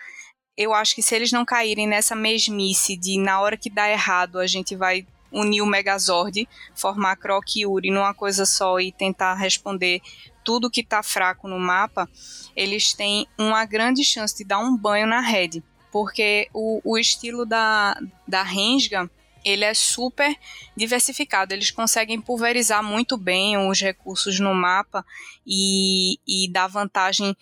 eu 0.58 0.74
acho 0.74 0.96
que 0.96 1.02
se 1.02 1.16
eles 1.16 1.32
não 1.32 1.44
caírem 1.44 1.88
nessa 1.88 2.16
mesmice 2.16 2.96
de 2.96 3.20
na 3.20 3.42
hora 3.42 3.58
que 3.58 3.70
dá 3.70 3.90
errado 3.90 4.40
a 4.40 4.48
gente 4.48 4.76
vai 4.76 5.06
unir 5.32 5.62
o 5.62 5.66
Megazord, 5.66 6.48
formar 6.74 7.18
Croc 7.18 7.58
e 7.58 7.66
Uri 7.66 7.92
numa 7.92 8.14
coisa 8.14 8.46
só 8.46 8.80
e 8.80 8.92
tentar 8.92 9.34
responder 9.34 10.02
tudo 10.46 10.70
que 10.70 10.82
está 10.82 11.02
fraco 11.04 11.48
no 11.48 11.60
mapa, 11.60 12.08
eles 12.56 12.94
têm 12.94 13.28
uma 13.38 13.66
grande 13.66 14.06
chance 14.06 14.38
de 14.38 14.46
dar 14.46 14.60
um 14.60 14.78
banho 14.78 15.08
na 15.08 15.20
rede. 15.20 15.64
Porque 15.92 16.48
o, 16.54 16.80
o 16.84 16.98
estilo 16.98 17.46
da, 17.46 18.00
da 18.28 18.44
Rensga, 18.44 19.10
ele 19.44 19.66
é 19.66 19.74
super 19.74 20.38
diversificado. 20.78 21.54
Eles 21.54 21.72
conseguem 21.72 22.22
pulverizar 22.22 22.84
muito 22.84 23.18
bem 23.18 23.58
os 23.58 23.82
recursos 23.82 24.40
no 24.40 24.54
mapa 24.54 25.04
e, 25.46 26.20
e 26.28 26.50
dar 26.52 26.68
vantagem 26.68 27.36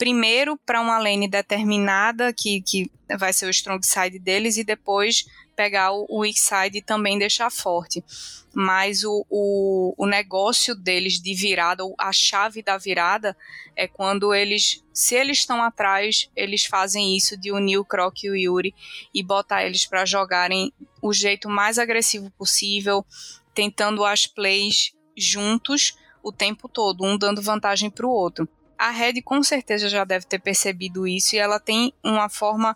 primeiro 0.00 0.56
para 0.64 0.80
uma 0.80 0.98
lane 0.98 1.28
determinada, 1.28 2.32
que, 2.32 2.62
que 2.62 2.90
vai 3.18 3.34
ser 3.34 3.44
o 3.44 3.50
strong 3.50 3.84
side 3.84 4.18
deles, 4.18 4.56
e 4.56 4.64
depois 4.64 5.26
pegar 5.54 5.92
o, 5.92 6.20
weak 6.20 6.40
side 6.40 6.78
e 6.78 6.82
também 6.82 7.18
deixar 7.18 7.50
forte. 7.50 8.02
Mas 8.54 9.04
o, 9.04 9.26
o, 9.28 9.94
o 9.98 10.06
negócio 10.06 10.74
deles 10.74 11.20
de 11.20 11.34
virada, 11.34 11.84
ou 11.84 11.94
a 11.98 12.12
chave 12.12 12.62
da 12.62 12.78
virada, 12.78 13.36
é 13.76 13.86
quando 13.86 14.32
eles, 14.32 14.82
se 14.90 15.14
eles 15.14 15.40
estão 15.40 15.62
atrás, 15.62 16.30
eles 16.34 16.64
fazem 16.64 17.14
isso 17.14 17.36
de 17.36 17.52
unir 17.52 17.76
o 17.76 17.84
Croc 17.84 18.24
e 18.24 18.30
o 18.30 18.34
Yuri 18.36 18.74
e 19.12 19.22
botar 19.22 19.66
eles 19.66 19.84
para 19.84 20.06
jogarem 20.06 20.72
o 21.02 21.12
jeito 21.12 21.46
mais 21.46 21.78
agressivo 21.78 22.30
possível, 22.38 23.04
tentando 23.52 24.02
as 24.02 24.26
plays 24.26 24.94
juntos 25.14 25.94
o 26.22 26.32
tempo 26.32 26.70
todo, 26.70 27.04
um 27.04 27.18
dando 27.18 27.42
vantagem 27.42 27.90
para 27.90 28.06
o 28.06 28.10
outro. 28.10 28.48
A 28.80 28.88
Red 28.88 29.20
com 29.20 29.42
certeza 29.42 29.90
já 29.90 30.04
deve 30.04 30.24
ter 30.24 30.38
percebido 30.38 31.06
isso 31.06 31.36
e 31.36 31.38
ela 31.38 31.60
tem 31.60 31.92
uma 32.02 32.30
forma 32.30 32.74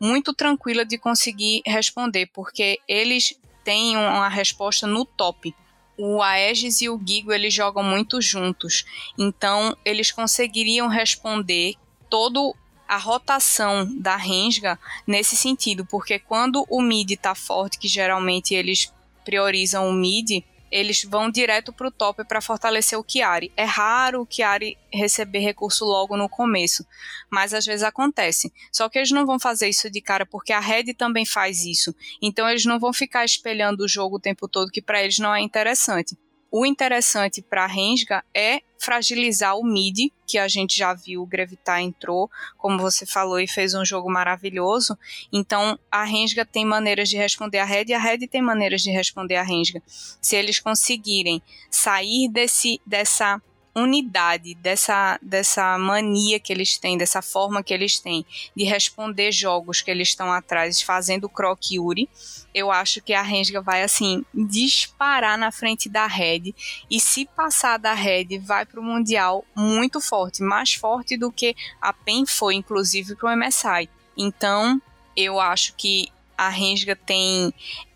muito 0.00 0.34
tranquila 0.34 0.84
de 0.84 0.98
conseguir 0.98 1.62
responder, 1.64 2.26
porque 2.34 2.80
eles 2.88 3.38
têm 3.62 3.96
uma 3.96 4.28
resposta 4.28 4.84
no 4.84 5.04
top. 5.04 5.54
O 5.96 6.20
Aegis 6.20 6.80
e 6.80 6.88
o 6.88 7.00
Gigo 7.00 7.32
eles 7.32 7.54
jogam 7.54 7.84
muito 7.84 8.20
juntos, 8.20 8.84
então 9.16 9.76
eles 9.84 10.10
conseguiriam 10.10 10.88
responder 10.88 11.76
todo 12.10 12.52
a 12.88 12.96
rotação 12.96 13.88
da 14.00 14.16
Rensga 14.16 14.76
nesse 15.06 15.36
sentido, 15.36 15.86
porque 15.86 16.18
quando 16.18 16.66
o 16.68 16.82
mid 16.82 17.12
está 17.12 17.32
forte, 17.32 17.78
que 17.78 17.86
geralmente 17.86 18.56
eles 18.56 18.92
priorizam 19.24 19.88
o 19.88 19.92
mid, 19.92 20.42
eles 20.74 21.04
vão 21.04 21.30
direto 21.30 21.72
para 21.72 21.86
o 21.86 21.90
top 21.92 22.24
para 22.24 22.40
fortalecer 22.40 22.98
o 22.98 23.04
Chiari. 23.06 23.52
É 23.56 23.62
raro 23.62 24.22
o 24.22 24.26
Chiari 24.28 24.76
receber 24.92 25.38
recurso 25.38 25.84
logo 25.84 26.16
no 26.16 26.28
começo, 26.28 26.84
mas 27.30 27.54
às 27.54 27.64
vezes 27.64 27.84
acontece. 27.84 28.52
Só 28.72 28.88
que 28.88 28.98
eles 28.98 29.12
não 29.12 29.24
vão 29.24 29.38
fazer 29.38 29.68
isso 29.68 29.88
de 29.88 30.00
cara 30.00 30.26
porque 30.26 30.52
a 30.52 30.58
Red 30.58 30.92
também 30.94 31.24
faz 31.24 31.64
isso. 31.64 31.94
Então 32.20 32.48
eles 32.48 32.64
não 32.64 32.80
vão 32.80 32.92
ficar 32.92 33.24
espelhando 33.24 33.84
o 33.84 33.88
jogo 33.88 34.16
o 34.16 34.20
tempo 34.20 34.48
todo, 34.48 34.72
que 34.72 34.82
para 34.82 35.00
eles 35.00 35.20
não 35.20 35.32
é 35.32 35.40
interessante. 35.40 36.18
O 36.56 36.64
interessante 36.64 37.42
para 37.42 37.64
a 37.64 37.66
Rensga 37.66 38.24
é 38.32 38.60
fragilizar 38.78 39.58
o 39.58 39.64
mid, 39.64 40.12
que 40.24 40.38
a 40.38 40.46
gente 40.46 40.78
já 40.78 40.94
viu 40.94 41.20
o 41.20 41.26
Grevitar 41.26 41.80
entrou, 41.80 42.30
como 42.56 42.78
você 42.78 43.04
falou, 43.04 43.40
e 43.40 43.48
fez 43.48 43.74
um 43.74 43.84
jogo 43.84 44.08
maravilhoso. 44.08 44.96
Então, 45.32 45.76
a 45.90 46.04
Rensga 46.04 46.46
tem 46.46 46.64
maneiras 46.64 47.08
de 47.08 47.16
responder 47.16 47.58
a 47.58 47.64
Red 47.64 47.86
e 47.88 47.94
a 47.94 47.98
Red 47.98 48.28
tem 48.28 48.40
maneiras 48.40 48.82
de 48.82 48.92
responder 48.92 49.34
a 49.34 49.42
Rensga. 49.42 49.82
Se 49.88 50.36
eles 50.36 50.60
conseguirem 50.60 51.42
sair 51.68 52.28
desse, 52.28 52.80
dessa 52.86 53.42
unidade, 53.74 54.54
dessa, 54.54 55.18
dessa 55.20 55.76
mania 55.78 56.38
que 56.38 56.52
eles 56.52 56.78
têm, 56.78 56.96
dessa 56.96 57.20
forma 57.20 57.62
que 57.62 57.74
eles 57.74 57.98
têm 57.98 58.24
de 58.54 58.64
responder 58.64 59.32
jogos 59.32 59.82
que 59.82 59.90
eles 59.90 60.08
estão 60.08 60.30
atrás, 60.30 60.80
fazendo 60.80 61.28
Croc 61.28 61.72
Yuri, 61.72 62.08
eu 62.54 62.70
acho 62.70 63.02
que 63.02 63.12
a 63.12 63.22
Rensga 63.22 63.60
vai 63.60 63.82
assim 63.82 64.24
disparar 64.32 65.36
na 65.36 65.50
frente 65.50 65.88
da 65.88 66.06
Red 66.06 66.54
e 66.88 67.00
se 67.00 67.26
passar 67.26 67.78
da 67.78 67.94
Red 67.94 68.38
vai 68.38 68.64
para 68.64 68.78
o 68.78 68.84
mundial 68.84 69.44
muito 69.56 70.00
forte, 70.00 70.42
mais 70.42 70.74
forte 70.74 71.16
do 71.16 71.32
que 71.32 71.56
a 71.80 71.92
PEN 71.92 72.24
foi, 72.26 72.54
inclusive 72.54 73.16
para 73.16 73.32
o 73.32 73.36
MSI. 73.36 73.88
Então 74.16 74.80
eu 75.16 75.40
acho 75.40 75.74
que 75.74 76.08
a 76.38 76.48
Rensga 76.48 76.94
tem 76.94 77.52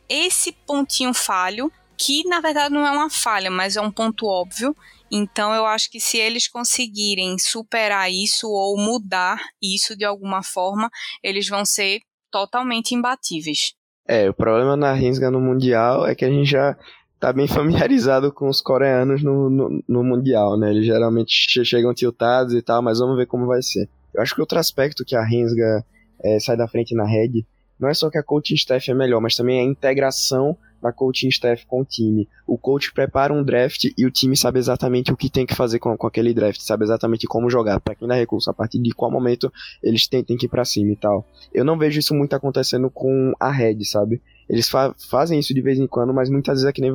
esse 0.09 0.53
pontinho 0.53 1.15
falho 1.15 1.73
que 1.99 2.25
na 2.29 2.41
verdade 2.41 2.73
não 2.73 2.87
é 2.87 2.91
uma 2.91 3.11
falha, 3.11 3.51
mas 3.51 3.77
é 3.77 3.81
um 3.81 3.91
ponto 3.91 4.27
óbvio 4.27 4.75
então 5.11 5.55
eu 5.55 5.67
acho 5.67 5.91
que 5.91 6.01
se 6.01 6.19
eles 6.19 6.49
conseguirem 6.49 7.39
superar 7.39 8.11
isso 8.11 8.49
ou 8.49 8.77
mudar 8.77 9.41
isso 9.63 9.97
de 9.97 10.05
alguma 10.05 10.43
forma, 10.43 10.91
eles 11.23 11.49
vão 11.49 11.65
ser 11.65 12.01
totalmente 12.31 12.95
imbatíveis. 12.95 13.73
É, 14.07 14.29
o 14.29 14.35
problema 14.35 14.77
na 14.77 14.93
Rinsga 14.93 15.31
no 15.31 15.41
Mundial 15.41 16.07
é 16.07 16.15
que 16.15 16.25
a 16.25 16.31
gente 16.31 16.51
já 16.51 16.77
tá 17.19 17.33
bem 17.33 17.49
familiarizado 17.49 18.33
com 18.33 18.49
os 18.49 18.61
coreanos 18.61 19.23
no, 19.23 19.49
no, 19.49 19.85
no 19.89 20.05
Mundial, 20.05 20.59
né? 20.59 20.71
Eles 20.71 20.87
geralmente 20.87 21.65
chegam 21.65 21.95
tiltados 21.95 22.55
e 22.55 22.63
tal, 22.63 22.83
mas 22.83 22.99
vamos 22.99 23.17
ver 23.17 23.27
como 23.27 23.47
vai 23.47 23.63
ser. 23.63 23.89
Eu 24.15 24.23
acho 24.23 24.35
que 24.35 24.41
outro 24.41 24.59
aspecto 24.59 25.05
que 25.05 25.17
a 25.17 25.25
Rinsga 25.25 25.85
é, 26.23 26.39
sai 26.39 26.57
da 26.57 26.69
frente 26.69 26.95
na 26.95 27.05
Red 27.05 27.45
não 27.79 27.89
é 27.89 27.95
só 27.95 28.11
que 28.11 28.19
a 28.19 28.23
coaching 28.23 28.55
staff 28.55 28.91
é 28.91 28.95
melhor, 28.95 29.21
mas 29.21 29.37
também 29.37 29.61
a 29.61 29.63
integração 29.63 30.57
da 30.83 30.93
coaching 30.93 31.29
staff 31.29 31.67
com 31.67 31.81
o 31.81 31.85
time. 31.85 32.29
O 32.47 32.57
coach 32.57 32.93
prepara 32.93 33.33
um 33.33 33.43
draft 33.43 33.85
e 33.97 34.07
o 34.07 34.11
time 34.11 34.37
sabe 34.37 34.59
exatamente 34.59 35.13
o 35.13 35.17
que 35.17 35.31
tem 35.31 35.47
que 35.47 35.55
fazer 35.55 35.79
com, 35.79 35.97
com 35.97 36.07
aquele 36.07 36.33
draft, 36.33 36.61
sabe 36.61 36.85
exatamente 36.85 37.27
como 37.27 37.51
jogar, 37.51 37.81
para 37.81 37.95
quem 37.95 38.09
dá 38.09 38.15
recurso, 38.15 38.51
a 38.51 38.55
partir 38.55 38.79
de 38.79 38.91
qual 38.91 39.11
momento 39.11 39.53
eles 39.83 40.07
têm, 40.07 40.23
têm 40.25 40.37
que 40.37 40.47
ir 40.47 40.49
pra 40.49 40.65
cima 40.65 40.93
e 40.93 40.97
tal. 40.97 41.27
Eu 41.53 41.65
não 41.65 41.79
vejo 41.79 41.99
isso 41.99 42.15
muito 42.15 42.35
acontecendo 42.35 42.91
com 42.91 43.33
a 43.39 43.51
Red, 43.51 43.85
sabe? 43.85 44.21
Eles 44.49 44.69
fa 44.69 44.95
fazem 45.11 45.39
isso 45.39 45.53
de 45.53 45.61
vez 45.61 45.79
em 45.79 45.87
quando, 45.87 46.15
mas 46.15 46.31
muitas 46.31 46.55
vezes 46.55 46.69
é 46.69 46.73
que 46.73 46.81
nem 46.81 46.91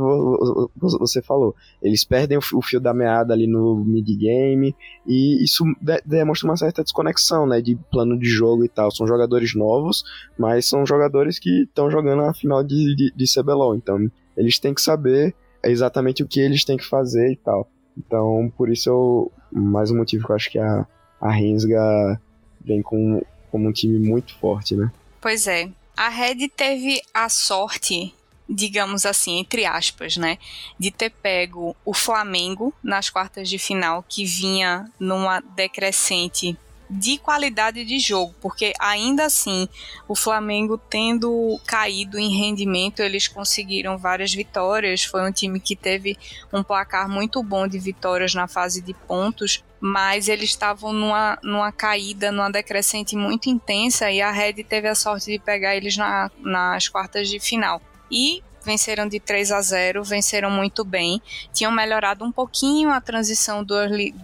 você 0.76 1.22
falou. 1.22 1.56
Eles 1.82 2.04
perdem 2.04 2.38
o 2.38 2.62
fio 2.62 2.80
da 2.80 2.94
meada 2.94 3.34
ali 3.34 3.46
no 3.46 3.76
mid-game, 3.86 4.76
e 5.06 5.44
isso 5.44 5.64
de 5.80 6.02
demonstra 6.04 6.50
uma 6.50 6.58
certa 6.58 6.84
desconexão, 6.84 7.46
né? 7.46 7.62
De 7.62 7.76
plano 7.92 8.18
de 8.18 8.28
jogo 8.28 8.66
e 8.66 8.70
tal. 8.70 8.90
São 8.90 9.06
jogadores 9.06 9.54
novos, 9.54 10.04
mas 10.38 10.68
são 10.68 10.86
jogadores 10.86 11.38
que 11.38 11.64
estão 11.64 11.92
jogando 11.92 12.24
a 12.24 12.34
final 12.34 12.64
de, 12.64 12.96
de, 12.96 13.14
de 13.16 13.26
CBLOL. 13.32 13.76
Então, 13.76 14.10
eles 14.36 14.58
têm 14.58 14.74
que 14.74 14.82
saber 14.82 15.36
exatamente 15.64 16.24
o 16.24 16.28
que 16.28 16.40
eles 16.40 16.66
têm 16.66 16.78
que 16.78 16.86
fazer 16.86 17.32
e 17.32 17.36
tal. 17.36 17.70
Então, 17.98 18.52
por 18.58 18.70
isso 18.70 18.90
eu. 18.90 19.32
Mais 19.52 19.92
um 19.92 19.98
motivo 19.98 20.26
que 20.26 20.32
eu 20.32 20.36
acho 20.36 20.50
que 20.50 20.58
a, 20.58 20.88
a 21.22 21.32
Rensga 21.32 22.20
vem 22.66 22.82
com, 22.82 23.22
como 23.52 23.70
um 23.70 23.72
time 23.72 24.00
muito 24.00 24.36
forte, 24.40 24.76
né? 24.76 24.92
Pois 25.22 25.46
é. 25.46 25.70
A 25.96 26.10
Red 26.10 26.48
teve 26.50 27.02
a 27.14 27.30
sorte, 27.30 28.14
digamos 28.50 29.06
assim, 29.06 29.38
entre 29.38 29.66
aspas, 29.66 30.18
né, 30.18 30.38
de 30.80 30.90
ter 30.90 31.12
pego 31.12 31.76
o 31.86 31.94
Flamengo 31.94 32.74
nas 32.84 33.10
quartas 33.10 33.48
de 33.48 33.60
final, 33.60 34.04
que 34.08 34.26
vinha 34.26 34.92
numa 35.00 35.40
decrescente 35.40 36.58
de 36.90 37.18
qualidade 37.18 37.84
de 37.86 37.98
jogo, 37.98 38.36
porque 38.42 38.74
ainda 38.80 39.26
assim, 39.26 39.68
o 40.08 40.16
Flamengo 40.16 40.78
tendo 40.78 41.60
caído 41.66 42.20
em 42.20 42.38
rendimento, 42.38 43.00
eles 43.00 43.28
conseguiram 43.28 43.98
várias 43.98 44.34
vitórias. 44.34 45.04
Foi 45.04 45.28
um 45.28 45.32
time 45.32 45.60
que 45.60 45.76
teve 45.76 46.18
um 46.52 46.62
placar 46.62 47.10
muito 47.10 47.42
bom 47.42 47.68
de 47.68 47.80
vitórias 47.80 48.36
na 48.36 48.48
fase 48.48 48.82
de 48.82 48.94
pontos, 48.94 49.64
mas 49.86 50.30
eles 50.30 50.52
estavam 50.52 50.94
numa, 50.94 51.38
numa 51.44 51.70
caída, 51.70 52.32
numa 52.32 52.50
decrescente 52.50 53.18
muito 53.18 53.50
intensa 53.50 54.10
e 54.10 54.22
a 54.22 54.32
Red 54.32 54.64
teve 54.64 54.88
a 54.88 54.96
sorte 54.96 55.30
de 55.30 55.38
pegar 55.38 55.76
eles 55.76 55.98
na, 55.98 56.32
nas 56.40 56.88
quartas 56.88 57.28
de 57.28 57.38
final. 57.38 57.82
E 58.10 58.42
venceram 58.64 59.10
de 59.10 59.20
3 59.20 59.52
a 59.52 59.62
0, 59.62 60.02
venceram 60.02 60.50
muito 60.50 60.86
bem. 60.86 61.22
Tinham 61.52 61.70
melhorado 61.70 62.24
um 62.24 62.32
pouquinho 62.32 62.92
a 62.92 63.02
transição 63.02 63.62
do, 63.62 63.76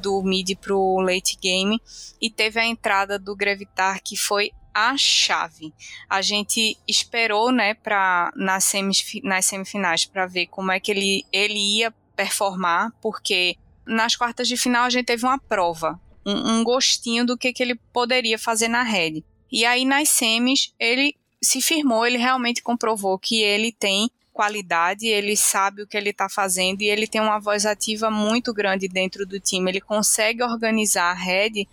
do 0.02 0.24
mid 0.24 0.56
para 0.56 0.74
o 0.74 1.02
late 1.02 1.38
game 1.42 1.78
e 2.22 2.30
teve 2.30 2.58
a 2.58 2.66
entrada 2.66 3.20
do 3.20 3.36
Grevitar 3.36 4.02
que 4.02 4.16
foi 4.16 4.54
a 4.74 4.96
chave. 4.96 5.74
A 6.10 6.22
gente 6.22 6.78
esperou, 6.88 7.52
né, 7.52 7.74
para 7.74 8.32
nas, 8.34 8.64
semif 8.64 9.22
nas 9.26 9.44
semifinais 9.44 10.06
para 10.06 10.26
ver 10.26 10.48
como 10.48 10.72
é 10.72 10.80
que 10.80 10.90
ele, 10.90 11.26
ele 11.34 11.80
ia 11.80 11.94
performar, 12.16 12.94
porque 13.02 13.58
nas 13.90 14.16
quartas 14.16 14.48
de 14.48 14.56
final 14.56 14.86
a 14.86 14.90
gente 14.90 15.06
teve 15.06 15.26
uma 15.26 15.40
prova, 15.40 16.00
um, 16.26 16.60
um 16.60 16.64
gostinho 16.64 17.26
do 17.26 17.38
que, 17.38 17.52
que 17.52 17.64
ele 17.64 17.76
poderia 17.92 18.38
fazer 18.38 18.68
na 18.68 18.84
rede. 18.84 19.24
E 19.52 19.66
aí 19.66 19.84
nas 19.84 20.10
semis 20.10 20.74
ele 20.80 21.16
se 21.42 21.62
firmou, 21.62 22.06
ele 22.06 22.18
realmente 22.18 22.62
comprovou 22.62 23.18
que 23.18 23.42
ele 23.42 23.72
tem 23.72 24.10
qualidade, 24.32 25.08
ele 25.08 25.36
sabe 25.36 25.82
o 25.82 25.88
que 25.88 25.98
ele 25.98 26.12
está 26.12 26.30
fazendo 26.30 26.82
e 26.82 26.88
ele 26.88 27.08
tem 27.08 27.20
uma 27.20 27.40
voz 27.40 27.66
ativa 27.66 28.10
muito 28.10 28.54
grande 28.54 28.88
dentro 28.88 29.26
do 29.26 29.40
time. 29.40 29.70
Ele 29.70 29.82
consegue 29.82 30.42
organizar 30.44 31.12
a 31.12 31.14
rede 31.14 31.68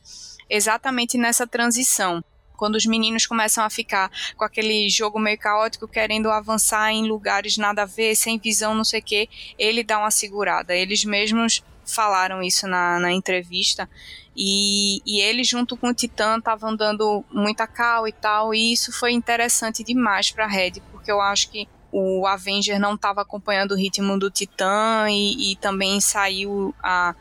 exatamente 0.48 1.16
nessa 1.16 1.46
transição. 1.46 2.24
Quando 2.56 2.76
os 2.76 2.86
meninos 2.86 3.26
começam 3.26 3.62
a 3.62 3.70
ficar 3.70 4.10
com 4.36 4.42
aquele 4.42 4.88
jogo 4.88 5.18
meio 5.18 5.38
caótico, 5.38 5.86
querendo 5.86 6.30
avançar 6.30 6.90
em 6.90 7.06
lugares 7.06 7.56
nada 7.56 7.82
a 7.82 7.86
ver, 7.86 8.16
sem 8.16 8.38
visão, 8.38 8.74
não 8.74 8.84
sei 8.84 9.00
o 9.00 9.02
que, 9.02 9.28
ele 9.58 9.84
dá 9.84 9.98
uma 9.98 10.10
segurada. 10.10 10.74
Eles 10.74 11.04
mesmos 11.04 11.62
falaram 11.86 12.42
isso 12.42 12.66
na, 12.66 12.98
na 12.98 13.12
entrevista. 13.12 13.88
E, 14.36 15.00
e 15.06 15.20
ele, 15.20 15.42
junto 15.42 15.76
com 15.76 15.88
o 15.88 15.94
Titã, 15.94 16.36
estavam 16.36 16.76
dando 16.76 17.24
muita 17.32 17.66
cal 17.66 18.06
e 18.06 18.12
tal. 18.12 18.52
E 18.54 18.72
isso 18.72 18.92
foi 18.92 19.12
interessante 19.12 19.82
demais 19.82 20.30
para 20.30 20.44
a 20.44 20.48
Red, 20.48 20.82
porque 20.92 21.10
eu 21.10 21.20
acho 21.20 21.50
que 21.50 21.68
o 21.90 22.26
Avenger 22.26 22.78
não 22.78 22.94
estava 22.94 23.22
acompanhando 23.22 23.72
o 23.72 23.76
ritmo 23.76 24.18
do 24.18 24.30
Titã 24.30 25.06
e, 25.08 25.52
e 25.52 25.56
também 25.56 26.00
saiu 26.00 26.74
a 26.82 27.14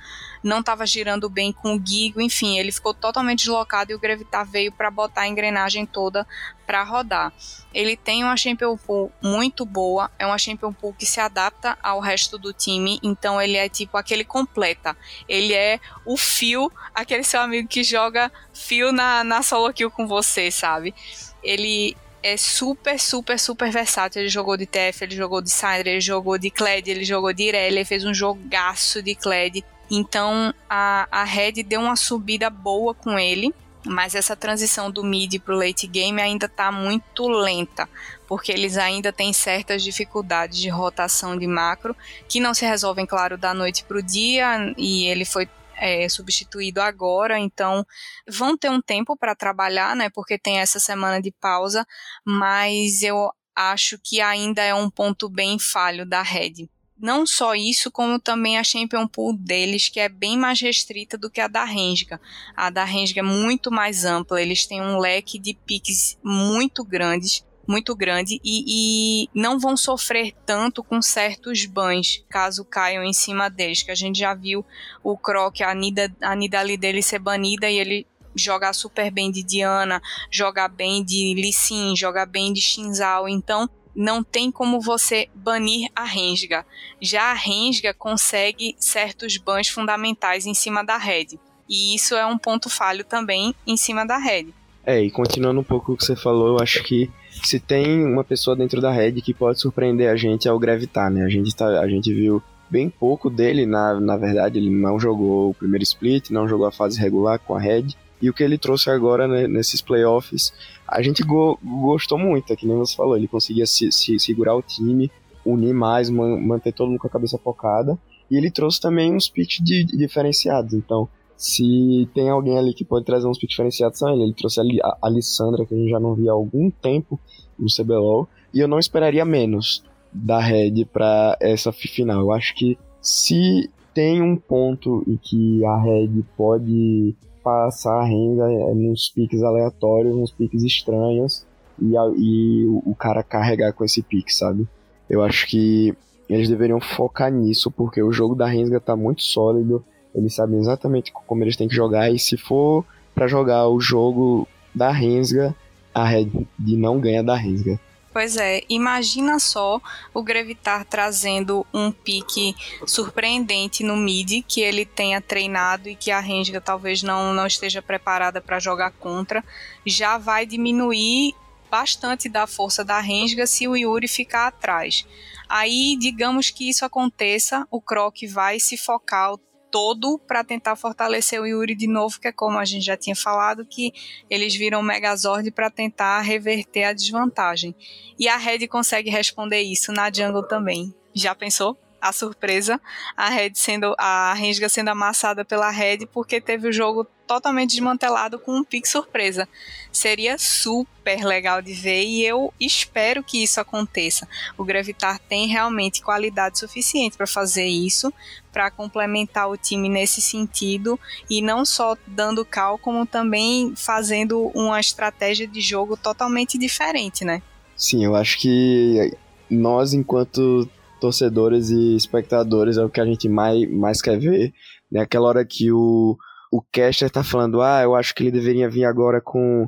não 0.45 0.59
estava 0.59 0.85
girando 0.85 1.27
bem 1.27 1.51
com 1.51 1.75
o 1.75 1.81
Gigo, 1.83 2.21
enfim, 2.21 2.59
ele 2.59 2.71
ficou 2.71 2.93
totalmente 2.93 3.39
deslocado 3.39 3.91
e 3.91 3.95
o 3.95 3.99
Gravitar 3.99 4.45
veio 4.45 4.71
para 4.71 4.91
botar 4.91 5.21
a 5.21 5.27
engrenagem 5.27 5.87
toda 5.87 6.25
para 6.67 6.83
rodar. 6.83 7.33
Ele 7.73 7.97
tem 7.97 8.23
uma 8.23 8.37
Champion 8.37 8.77
Pool 8.77 9.11
muito 9.19 9.65
boa, 9.65 10.11
é 10.19 10.25
uma 10.25 10.37
Champion 10.37 10.71
Pool 10.71 10.93
que 10.93 11.05
se 11.05 11.19
adapta 11.19 11.75
ao 11.81 11.99
resto 11.99 12.37
do 12.37 12.53
time, 12.53 12.99
então 13.01 13.41
ele 13.41 13.57
é 13.57 13.67
tipo 13.67 13.97
aquele 13.97 14.23
completa. 14.23 14.95
Ele 15.27 15.53
é 15.53 15.79
o 16.05 16.15
fio, 16.15 16.71
aquele 16.93 17.23
seu 17.23 17.41
amigo 17.41 17.67
que 17.67 17.83
joga 17.83 18.31
fio 18.53 18.91
na, 18.91 19.23
na 19.23 19.41
solo 19.41 19.73
kill 19.73 19.89
com 19.89 20.07
você, 20.07 20.51
sabe? 20.51 20.93
Ele 21.41 21.97
é 22.21 22.37
super, 22.37 22.99
super, 22.99 23.39
super 23.39 23.71
versátil. 23.71 24.21
Ele 24.21 24.29
jogou 24.29 24.57
de 24.57 24.65
TF, 24.65 25.03
ele 25.03 25.15
jogou 25.15 25.41
de 25.41 25.51
Syndra, 25.51 25.89
ele 25.89 26.01
jogou 26.01 26.37
de 26.37 26.49
Kled, 26.49 26.89
ele 26.89 27.03
jogou 27.03 27.31
de 27.31 27.43
Irelia, 27.43 27.67
ele 27.67 27.85
fez 27.85 28.03
um 28.03 28.13
jogaço 28.13 29.01
de 29.01 29.13
Kled. 29.13 29.63
Então 29.89 30.53
a, 30.69 31.07
a 31.11 31.23
Red 31.23 31.63
deu 31.63 31.81
uma 31.81 31.95
subida 31.95 32.49
boa 32.49 32.93
com 32.93 33.19
ele, 33.19 33.53
mas 33.85 34.15
essa 34.15 34.35
transição 34.35 34.89
do 34.89 35.03
mid 35.03 35.39
para 35.39 35.53
o 35.53 35.57
late 35.57 35.85
game 35.85 36.19
ainda 36.19 36.47
está 36.47 36.71
muito 36.71 37.27
lenta, 37.27 37.87
porque 38.27 38.51
eles 38.51 38.77
ainda 38.77 39.13
têm 39.13 39.31
certas 39.31 39.83
dificuldades 39.83 40.57
de 40.57 40.69
rotação 40.69 41.37
de 41.37 41.45
macro, 41.45 41.95
que 42.27 42.39
não 42.39 42.53
se 42.53 42.65
resolvem, 42.65 43.05
claro, 43.05 43.37
da 43.37 43.53
noite 43.53 43.83
para 43.83 43.97
o 43.97 44.03
dia, 44.03 44.73
e 44.77 45.05
ele 45.05 45.23
foi 45.23 45.47
é, 45.77 46.07
substituído 46.09 46.81
agora, 46.81 47.37
então 47.37 47.85
vão 48.27 48.57
ter 48.57 48.69
um 48.69 48.81
tempo 48.81 49.15
para 49.15 49.35
trabalhar, 49.35 49.95
né? 49.95 50.09
Porque 50.09 50.37
tem 50.37 50.59
essa 50.59 50.79
semana 50.79 51.21
de 51.21 51.31
pausa, 51.31 51.85
mas 52.25 53.03
eu 53.03 53.31
acho 53.55 53.99
que 54.03 54.19
ainda 54.19 54.61
é 54.63 54.73
um 54.73 54.89
ponto 54.89 55.29
bem 55.29 55.59
falho 55.59 56.05
da 56.05 56.21
Red. 56.21 56.69
Não 56.97 57.25
só 57.25 57.53
isso, 57.53 57.91
como 57.91 58.19
também 58.19 58.57
a 58.57 58.63
Champion 58.63 59.07
Pool 59.07 59.33
deles, 59.33 59.89
que 59.89 59.99
é 59.99 60.07
bem 60.07 60.37
mais 60.37 60.61
restrita 60.61 61.17
do 61.17 61.29
que 61.29 61.41
a 61.41 61.47
da 61.47 61.65
Renga. 61.65 62.19
A 62.55 62.69
da 62.69 62.85
Renga 62.85 63.19
é 63.19 63.21
muito 63.21 63.69
mais 63.69 64.05
ampla, 64.05 64.41
eles 64.41 64.65
têm 64.65 64.81
um 64.81 64.97
leque 64.97 65.37
de 65.37 65.53
piques 65.53 66.17
muito 66.23 66.83
grandes 66.83 67.43
muito 67.67 67.95
grande 67.95 68.39
e, 68.43 69.23
e, 69.23 69.29
não 69.33 69.59
vão 69.59 69.75
sofrer 69.75 70.33
tanto 70.45 70.83
com 70.83 71.01
certos 71.01 71.65
bans, 71.65 72.23
caso 72.29 72.63
caiam 72.63 73.03
em 73.03 73.13
cima 73.13 73.49
deles, 73.49 73.81
que 73.81 73.91
a 73.91 73.95
gente 73.95 74.19
já 74.19 74.33
viu 74.33 74.63
o 75.03 75.17
Croc, 75.17 75.61
a 75.61 75.73
Nida, 75.73 76.15
a 76.21 76.35
Nidali 76.35 76.77
dele 76.77 77.01
ser 77.01 77.19
banida 77.19 77.69
e 77.69 77.77
ele 77.77 78.07
jogar 78.35 78.73
super 78.73 79.09
bem 79.09 79.31
de 79.31 79.41
Diana, 79.41 80.01
jogar 80.29 80.67
bem 80.67 81.03
de 81.03 81.33
Lee 81.33 81.53
Sin, 81.53 81.95
jogar 81.95 82.25
bem 82.25 82.51
de 82.51 82.61
Shinzao, 82.61 83.27
então 83.27 83.69
não 83.95 84.23
tem 84.23 84.51
como 84.51 84.81
você 84.81 85.29
banir 85.33 85.89
a 85.95 86.03
Rensga. 86.03 86.65
Já 87.01 87.31
a 87.31 87.33
Rensga 87.33 87.93
consegue 87.93 88.75
certos 88.77 89.37
bans 89.37 89.69
fundamentais 89.69 90.45
em 90.45 90.53
cima 90.53 90.83
da 90.83 90.97
Red. 90.97 91.39
E 91.69 91.95
isso 91.95 92.15
é 92.15 92.25
um 92.25 92.37
ponto 92.37 92.69
falho 92.69 93.03
também 93.03 93.55
em 93.65 93.77
cima 93.77 94.05
da 94.05 94.17
Red. 94.17 94.47
É, 94.85 95.01
e 95.01 95.09
continuando 95.09 95.59
um 95.59 95.63
pouco 95.63 95.93
o 95.93 95.97
que 95.97 96.05
você 96.05 96.15
falou, 96.15 96.49
eu 96.49 96.63
acho 96.63 96.83
que 96.83 97.09
se 97.43 97.59
tem 97.59 98.05
uma 98.05 98.23
pessoa 98.23 98.55
dentro 98.55 98.79
da 98.79 98.91
Red 98.91 99.13
que 99.13 99.33
pode 99.33 99.59
surpreender 99.59 100.09
a 100.09 100.15
gente 100.15 100.47
é 100.47 100.51
o 100.51 100.59
Gravitar, 100.59 101.09
né? 101.09 101.23
A 101.23 101.29
gente, 101.29 101.55
tá, 101.55 101.65
a 101.79 101.87
gente 101.87 102.13
viu 102.13 102.41
bem 102.69 102.89
pouco 102.89 103.29
dele, 103.29 103.65
na, 103.65 103.99
na 103.99 104.17
verdade, 104.17 104.59
ele 104.59 104.69
não 104.69 104.99
jogou 104.99 105.49
o 105.49 105.53
primeiro 105.53 105.83
split, 105.83 106.29
não 106.29 106.47
jogou 106.47 106.67
a 106.67 106.71
fase 106.71 106.99
regular 106.99 107.39
com 107.39 107.55
a 107.55 107.59
Red. 107.59 107.87
E 108.21 108.29
o 108.29 108.33
que 108.33 108.43
ele 108.43 108.57
trouxe 108.57 108.89
agora 108.89 109.27
né, 109.27 109.47
nesses 109.47 109.81
playoffs, 109.81 110.53
a 110.87 111.01
gente 111.01 111.23
go 111.23 111.59
gostou 111.63 112.17
muito, 112.17 112.51
é 112.51 112.55
que 112.55 112.65
nem 112.65 112.77
você 112.77 112.95
falou, 112.95 113.17
ele 113.17 113.27
conseguia 113.27 113.65
se, 113.65 113.91
se 113.91 114.19
segurar 114.19 114.55
o 114.55 114.61
time, 114.61 115.11
unir 115.45 115.73
mais, 115.73 116.09
man 116.09 116.39
manter 116.39 116.73
todo 116.73 116.89
mundo 116.89 116.99
com 116.99 117.07
a 117.07 117.09
cabeça 117.09 117.37
focada. 117.37 117.97
E 118.29 118.37
ele 118.37 118.49
trouxe 118.49 118.81
também 118.81 119.13
uns 119.13 119.29
picks 119.29 119.63
de, 119.63 119.83
de 119.83 119.97
diferenciados. 119.97 120.73
Então, 120.73 121.07
se 121.37 122.09
tem 122.13 122.29
alguém 122.29 122.57
ali 122.57 122.73
que 122.73 122.83
pode 122.83 123.05
trazer 123.05 123.27
uns 123.27 123.37
picks 123.37 123.51
diferenciados, 123.51 123.99
são 123.99 124.11
ele. 124.11 124.23
Ele 124.23 124.33
trouxe 124.33 124.59
a, 124.59 124.63
a 124.63 124.97
Alessandra, 125.01 125.65
que 125.65 125.75
a 125.75 125.77
gente 125.77 125.89
já 125.89 125.99
não 125.99 126.15
via 126.15 126.31
há 126.31 126.33
algum 126.33 126.71
tempo 126.71 127.19
no 127.59 127.67
CBLOL, 127.67 128.27
e 128.53 128.59
eu 128.59 128.67
não 128.67 128.79
esperaria 128.79 129.23
menos 129.23 129.83
da 130.11 130.39
Red 130.39 130.85
para 130.85 131.37
essa 131.41 131.71
final. 131.71 132.21
Eu 132.21 132.31
acho 132.31 132.55
que 132.55 132.77
se 133.01 133.69
tem 133.93 134.21
um 134.21 134.35
ponto 134.35 135.03
em 135.07 135.17
que 135.17 135.63
a 135.65 135.77
Red 135.81 136.23
pode 136.35 137.15
passar 137.45 138.01
a 138.01 138.03
renda 138.03 138.51
é 138.51 138.73
nos 138.73 139.07
piques 139.09 139.43
aleatórios, 139.43 140.17
nos 140.17 140.31
piques 140.31 140.63
estranhos, 140.63 141.45
e, 141.79 141.93
e 142.17 142.65
o, 142.83 142.95
cara 142.95 143.21
carregar 143.21 143.71
com 143.71 143.85
esse 143.85 144.01
pique, 144.01 144.33
sabe? 144.33 144.67
Eu 145.07 145.21
acho 145.21 145.45
que 145.45 145.95
eles 146.27 146.49
deveriam 146.49 146.81
focar 146.81 147.31
nisso, 147.31 147.69
porque 147.69 148.01
o 148.01 148.11
jogo 148.11 148.33
da 148.33 148.47
Rensga 148.47 148.79
tá 148.79 148.95
muito 148.95 149.21
sólido, 149.21 149.85
eles 150.15 150.33
sabem 150.33 150.57
exatamente 150.57 151.13
como 151.13 151.43
eles 151.43 151.55
têm 151.55 151.67
que 151.67 151.75
jogar, 151.75 152.11
e 152.11 152.17
se 152.17 152.35
for 152.35 152.83
para 153.13 153.27
jogar 153.27 153.67
o 153.67 153.79
jogo 153.79 154.47
da 154.73 154.91
Rensga, 154.91 155.55
a 155.93 156.03
Red 156.03 156.31
não 156.59 156.99
ganha 156.99 157.23
da 157.23 157.35
Rensga. 157.35 157.79
Pois 158.15 158.37
é, 158.37 158.61
imagina 158.69 159.39
só 159.39 159.81
o 160.13 160.23
Grevitar 160.23 160.85
trazendo 160.85 161.67
um 161.73 161.91
pique 161.91 162.55
surpreendente 162.87 163.83
no 163.83 163.97
mid 163.97 164.41
que 164.47 164.61
ele 164.61 164.85
tenha 164.85 165.19
treinado 165.19 165.89
e 165.89 165.97
que 165.97 166.11
a 166.11 166.21
Renga 166.21 166.61
talvez 166.61 167.03
não, 167.03 167.33
não 167.33 167.45
esteja 167.45 167.81
preparada 167.81 168.39
para 168.39 168.57
jogar 168.57 168.91
contra. 168.91 169.43
Já 169.85 170.17
vai 170.17 170.45
diminuir 170.45 171.35
bastante 171.69 172.29
da 172.29 172.47
força 172.47 172.85
da 172.85 173.01
Renga 173.01 173.45
se 173.45 173.67
o 173.67 173.75
Yuri 173.75 174.07
ficar 174.07 174.47
atrás. 174.47 175.05
Aí, 175.49 175.97
digamos 175.99 176.49
que 176.49 176.69
isso 176.69 176.85
aconteça, 176.85 177.67
o 177.69 177.81
Croc 177.81 178.15
vai 178.29 178.61
se 178.61 178.77
focar 178.77 179.33
todo 179.75 180.17
para 180.17 180.41
tentar 180.41 180.77
fortalecer 180.77 181.41
o 181.41 181.45
Yuri 181.45 181.75
de 181.75 181.85
novo, 181.85 182.17
que 182.17 182.29
é 182.29 182.31
como 182.31 182.57
a 182.57 182.63
gente 182.63 182.85
já 182.85 182.95
tinha 182.95 183.13
falado, 183.13 183.65
que 183.65 183.91
eles 184.29 184.55
viram 184.55 184.79
o 184.79 184.81
Megazord 184.81 185.51
para 185.51 185.69
tentar 185.69 186.21
reverter 186.21 186.85
a 186.85 186.93
desvantagem. 186.93 187.75
E 188.17 188.29
a 188.29 188.37
Red 188.37 188.69
consegue 188.69 189.09
responder 189.09 189.59
isso 189.59 189.91
na 189.91 190.09
jungle 190.09 190.47
também. 190.47 190.95
Já 191.13 191.35
pensou? 191.35 191.77
a 191.99 192.13
surpresa, 192.13 192.79
a 193.17 193.29
Red 193.29 193.53
sendo 193.55 193.95
a 193.97 194.31
Renga 194.35 194.69
sendo 194.69 194.89
amassada 194.89 195.43
pela 195.43 195.71
Red 195.71 196.05
porque 196.11 196.39
teve 196.39 196.67
o 196.67 196.71
jogo 196.71 197.07
totalmente 197.25 197.71
desmantelado 197.71 198.39
com 198.39 198.55
um 198.55 198.63
pique 198.63 198.87
surpresa. 198.87 199.47
Seria 199.91 200.37
super 200.37 201.23
legal 201.23 201.61
de 201.61 201.73
ver 201.73 202.03
e 202.03 202.25
eu 202.25 202.53
espero 202.59 203.23
que 203.23 203.43
isso 203.43 203.59
aconteça. 203.59 204.27
O 204.57 204.63
Gravitar 204.63 205.19
tem 205.19 205.47
realmente 205.47 206.01
qualidade 206.01 206.59
suficiente 206.59 207.17
para 207.17 207.27
fazer 207.27 207.65
isso, 207.65 208.13
para 208.51 208.71
complementar 208.71 209.49
o 209.49 209.57
time 209.57 209.89
nesse 209.89 210.21
sentido 210.21 210.99
e 211.29 211.41
não 211.41 211.65
só 211.65 211.97
dando 212.07 212.45
cal, 212.45 212.77
como 212.77 213.05
também 213.05 213.73
fazendo 213.75 214.51
uma 214.53 214.79
estratégia 214.79 215.47
de 215.47 215.61
jogo 215.61 215.97
totalmente 215.97 216.57
diferente, 216.57 217.25
né? 217.25 217.41
Sim, 217.75 218.05
eu 218.05 218.15
acho 218.15 218.39
que 218.39 219.11
nós, 219.49 219.93
enquanto 219.93 220.69
torcedores 220.99 221.69
e 221.69 221.95
espectadores, 221.95 222.77
é 222.77 222.83
o 222.83 222.89
que 222.89 223.01
a 223.01 223.05
gente 223.05 223.27
mais, 223.27 223.69
mais 223.69 224.01
quer 224.01 224.17
ver. 224.17 224.53
Né? 224.91 225.01
Aquela 225.01 225.27
hora 225.27 225.45
que 225.45 225.71
o, 225.71 226.17
o 226.55 226.65
caster 226.71 227.09
tá 227.09 227.23
falando, 227.23 227.61
ah, 227.61 227.81
eu 227.81 227.95
acho 227.95 228.15
que 228.15 228.23
ele 228.23 228.31
deveria 228.31 228.69
vir 228.69 228.85
agora 228.85 229.19
com, 229.19 229.67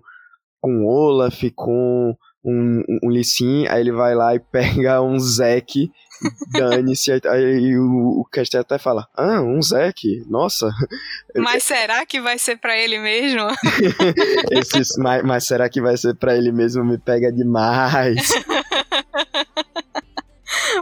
com 0.61 0.85
Olaf, 0.85 1.43
com 1.53 2.15
um, 2.45 2.81
um 3.03 3.09
Lissin, 3.09 3.67
aí 3.67 3.81
ele 3.81 3.91
vai 3.91 4.15
lá 4.15 4.33
e 4.33 4.39
pega 4.39 5.01
um 5.01 5.19
Zek, 5.19 5.91
dane-se, 6.53 7.11
aí 7.25 7.77
o, 7.77 8.21
o 8.21 8.25
caster 8.31 8.61
até 8.61 8.77
fala, 8.77 9.05
ah, 9.13 9.41
um 9.41 9.61
Zek, 9.61 10.23
nossa. 10.29 10.71
Mas 11.35 11.63
será 11.63 12.05
que 12.05 12.21
vai 12.21 12.39
ser 12.39 12.57
para 12.57 12.77
ele 12.77 12.99
mesmo? 12.99 13.47
Esses, 14.51 14.95
mas, 14.97 15.23
mas 15.23 15.43
será 15.43 15.67
que 15.67 15.81
vai 15.81 15.97
ser 15.97 16.15
para 16.15 16.37
ele 16.37 16.53
mesmo? 16.53 16.85
Me 16.85 16.97
pega 16.97 17.31
demais. 17.33 18.31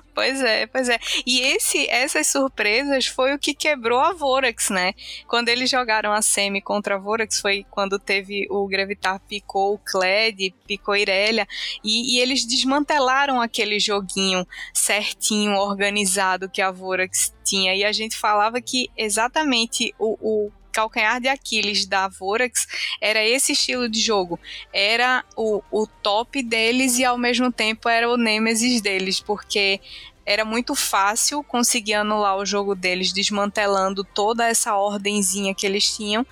Pois 0.16 0.42
é, 0.42 0.66
pois 0.68 0.88
é. 0.90 0.98
E 1.26 1.42
esse, 1.42 1.90
essas 1.90 2.28
surpresas 2.28 3.06
foi 3.06 3.34
o 3.34 3.40
que 3.40 3.54
quebrou 3.54 4.00
a 4.00 4.14
Vorax, 4.14 4.70
né? 4.70 4.94
Quando 5.28 5.50
eles 5.50 5.70
jogaram 5.70 6.14
a 6.14 6.22
semi 6.22 6.62
contra 6.62 6.96
a 6.96 6.98
Vorax, 6.98 7.40
foi 7.40 7.66
quando 7.70 8.00
teve 8.00 8.48
o 8.50 8.66
Gravitar 8.68 9.20
picou 9.20 9.74
o 9.74 9.78
Kled, 9.78 10.54
picou 10.66 10.96
Irelia, 10.96 11.48
e, 11.84 12.16
e 12.16 12.20
eles 12.20 12.46
desmantelaram 12.46 13.42
aquele 13.42 13.80
joguinho 13.80 14.48
certinho, 14.74 15.56
organizado 15.58 16.50
que 16.50 16.62
a 16.62 16.72
Vorax 16.72 17.34
tinha. 17.44 17.76
E 17.76 17.84
a 17.84 17.92
gente 17.92 18.16
falava 18.16 18.62
que 18.62 18.90
exatamente 18.98 19.94
o, 20.00 20.18
o 20.22 20.52
calcanhar 20.76 21.22
de 21.22 21.30
Aquiles 21.30 21.86
da 21.86 22.10
Vorax 22.10 22.68
era 23.00 23.24
esse 23.24 23.54
estilo 23.54 23.88
de 23.88 24.02
jogo. 24.02 24.38
Era 24.74 25.24
o, 25.38 25.64
o 25.72 25.88
top 25.88 26.44
deles 26.44 27.00
e 27.00 27.06
ao 27.06 27.18
mesmo 27.18 27.50
tempo 27.52 27.88
era 27.88 28.10
o 28.10 28.18
Nemesis 28.18 28.82
deles, 28.82 29.22
porque 29.22 29.80
era 30.26 30.44
muito 30.44 30.76
fácil 30.76 31.42
conseguir 31.44 31.94
anular 31.94 32.36
o 32.36 32.46
jogo 32.46 32.76
deles, 32.76 33.14
desmantelando 33.14 34.04
toda 34.04 34.48
essa 34.48 34.76
ordenzinha 34.76 35.56
que 35.56 35.66
eles 35.66 35.96
tinham 35.96 36.26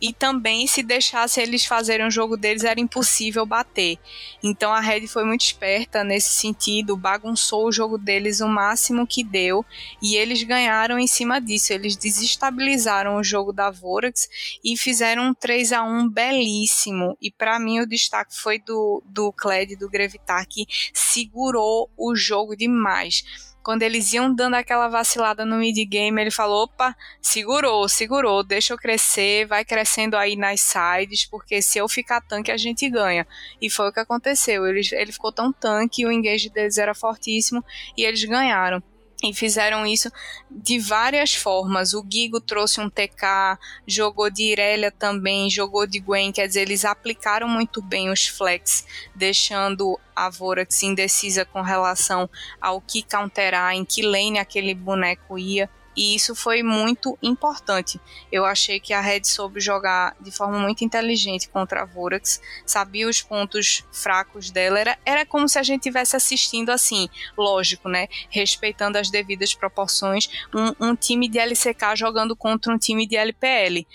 e 0.00 0.12
também 0.12 0.66
se 0.66 0.82
deixasse 0.82 1.40
eles 1.40 1.64
fazerem 1.64 2.06
o 2.06 2.10
jogo 2.10 2.36
deles 2.36 2.64
era 2.64 2.80
impossível 2.80 3.44
bater. 3.44 3.98
Então 4.42 4.72
a 4.72 4.80
Red 4.80 5.06
foi 5.06 5.24
muito 5.24 5.42
esperta 5.42 6.04
nesse 6.04 6.32
sentido, 6.32 6.96
bagunçou 6.96 7.66
o 7.66 7.72
jogo 7.72 7.98
deles 7.98 8.40
o 8.40 8.48
máximo 8.48 9.06
que 9.06 9.24
deu 9.24 9.64
e 10.02 10.16
eles 10.16 10.42
ganharam 10.42 10.98
em 10.98 11.06
cima 11.06 11.40
disso. 11.40 11.72
Eles 11.72 11.96
desestabilizaram 11.96 13.16
o 13.16 13.24
jogo 13.24 13.52
da 13.52 13.70
Vorax 13.70 14.28
e 14.62 14.76
fizeram 14.76 15.28
um 15.28 15.34
3 15.34 15.72
a 15.72 15.82
1 15.82 16.08
belíssimo. 16.08 17.16
E 17.20 17.30
para 17.30 17.58
mim 17.58 17.80
o 17.80 17.86
destaque 17.86 18.36
foi 18.36 18.58
do 18.58 19.02
do 19.06 19.32
Kled 19.32 19.76
do 19.76 19.88
Grevitar 19.88 20.46
que 20.46 20.66
segurou 20.92 21.90
o 21.96 22.14
jogo 22.14 22.56
demais 22.56 23.47
quando 23.68 23.82
eles 23.82 24.14
iam 24.14 24.34
dando 24.34 24.54
aquela 24.54 24.88
vacilada 24.88 25.44
no 25.44 25.56
mid-game, 25.56 26.18
ele 26.18 26.30
falou: 26.30 26.62
opa, 26.62 26.96
segurou, 27.20 27.86
segurou, 27.86 28.42
deixa 28.42 28.72
eu 28.72 28.78
crescer, 28.78 29.46
vai 29.46 29.62
crescendo 29.62 30.16
aí 30.16 30.36
nas 30.36 30.62
sides, 30.62 31.26
porque 31.26 31.60
se 31.60 31.76
eu 31.76 31.86
ficar 31.86 32.22
tanque, 32.22 32.50
a 32.50 32.56
gente 32.56 32.88
ganha. 32.88 33.26
E 33.60 33.68
foi 33.68 33.90
o 33.90 33.92
que 33.92 34.00
aconteceu. 34.00 34.66
Ele, 34.66 34.80
ele 34.92 35.12
ficou 35.12 35.30
tão 35.30 35.52
tanque, 35.52 36.06
o 36.06 36.10
engage 36.10 36.48
deles 36.48 36.78
era 36.78 36.94
fortíssimo 36.94 37.62
e 37.94 38.06
eles 38.06 38.24
ganharam. 38.24 38.82
E 39.22 39.34
fizeram 39.34 39.84
isso 39.84 40.10
de 40.48 40.78
várias 40.78 41.34
formas. 41.34 41.92
O 41.92 42.06
Gigo 42.08 42.40
trouxe 42.40 42.80
um 42.80 42.88
TK, 42.88 43.58
jogou 43.84 44.30
de 44.30 44.44
Irelia 44.44 44.92
também, 44.92 45.50
jogou 45.50 45.88
de 45.88 45.98
Gwen, 45.98 46.30
quer 46.30 46.46
dizer, 46.46 46.62
eles 46.62 46.84
aplicaram 46.84 47.48
muito 47.48 47.82
bem 47.82 48.10
os 48.10 48.28
flex, 48.28 48.86
deixando 49.16 49.98
a 50.14 50.30
Vorax 50.30 50.84
indecisa 50.84 51.44
com 51.44 51.62
relação 51.62 52.30
ao 52.60 52.80
que 52.80 53.02
counterar, 53.02 53.74
em 53.74 53.84
que 53.84 54.02
lane 54.02 54.38
aquele 54.38 54.72
boneco 54.72 55.36
ia 55.36 55.68
e 55.96 56.14
isso 56.14 56.34
foi 56.34 56.62
muito 56.62 57.18
importante. 57.22 58.00
Eu 58.30 58.44
achei 58.44 58.78
que 58.78 58.92
a 58.92 59.00
Red 59.00 59.24
soube 59.24 59.60
jogar 59.60 60.16
de 60.20 60.30
forma 60.30 60.58
muito 60.58 60.84
inteligente 60.84 61.48
contra 61.48 61.82
a 61.82 61.84
Vorax, 61.84 62.40
sabia 62.64 63.08
os 63.08 63.20
pontos 63.20 63.84
fracos 63.92 64.50
dela, 64.50 64.78
era, 64.78 64.98
era 65.04 65.26
como 65.26 65.48
se 65.48 65.58
a 65.58 65.62
gente 65.62 65.80
estivesse 65.80 66.16
assistindo 66.16 66.70
assim, 66.70 67.08
lógico, 67.36 67.88
né? 67.88 68.08
Respeitando 68.30 68.98
as 68.98 69.10
devidas 69.10 69.54
proporções, 69.54 70.28
um, 70.54 70.88
um 70.88 70.96
time 70.96 71.28
de 71.28 71.38
LCK 71.38 71.96
jogando 71.96 72.36
contra 72.36 72.72
um 72.72 72.78
time 72.78 73.06
de 73.06 73.16
LPL. 73.16 73.86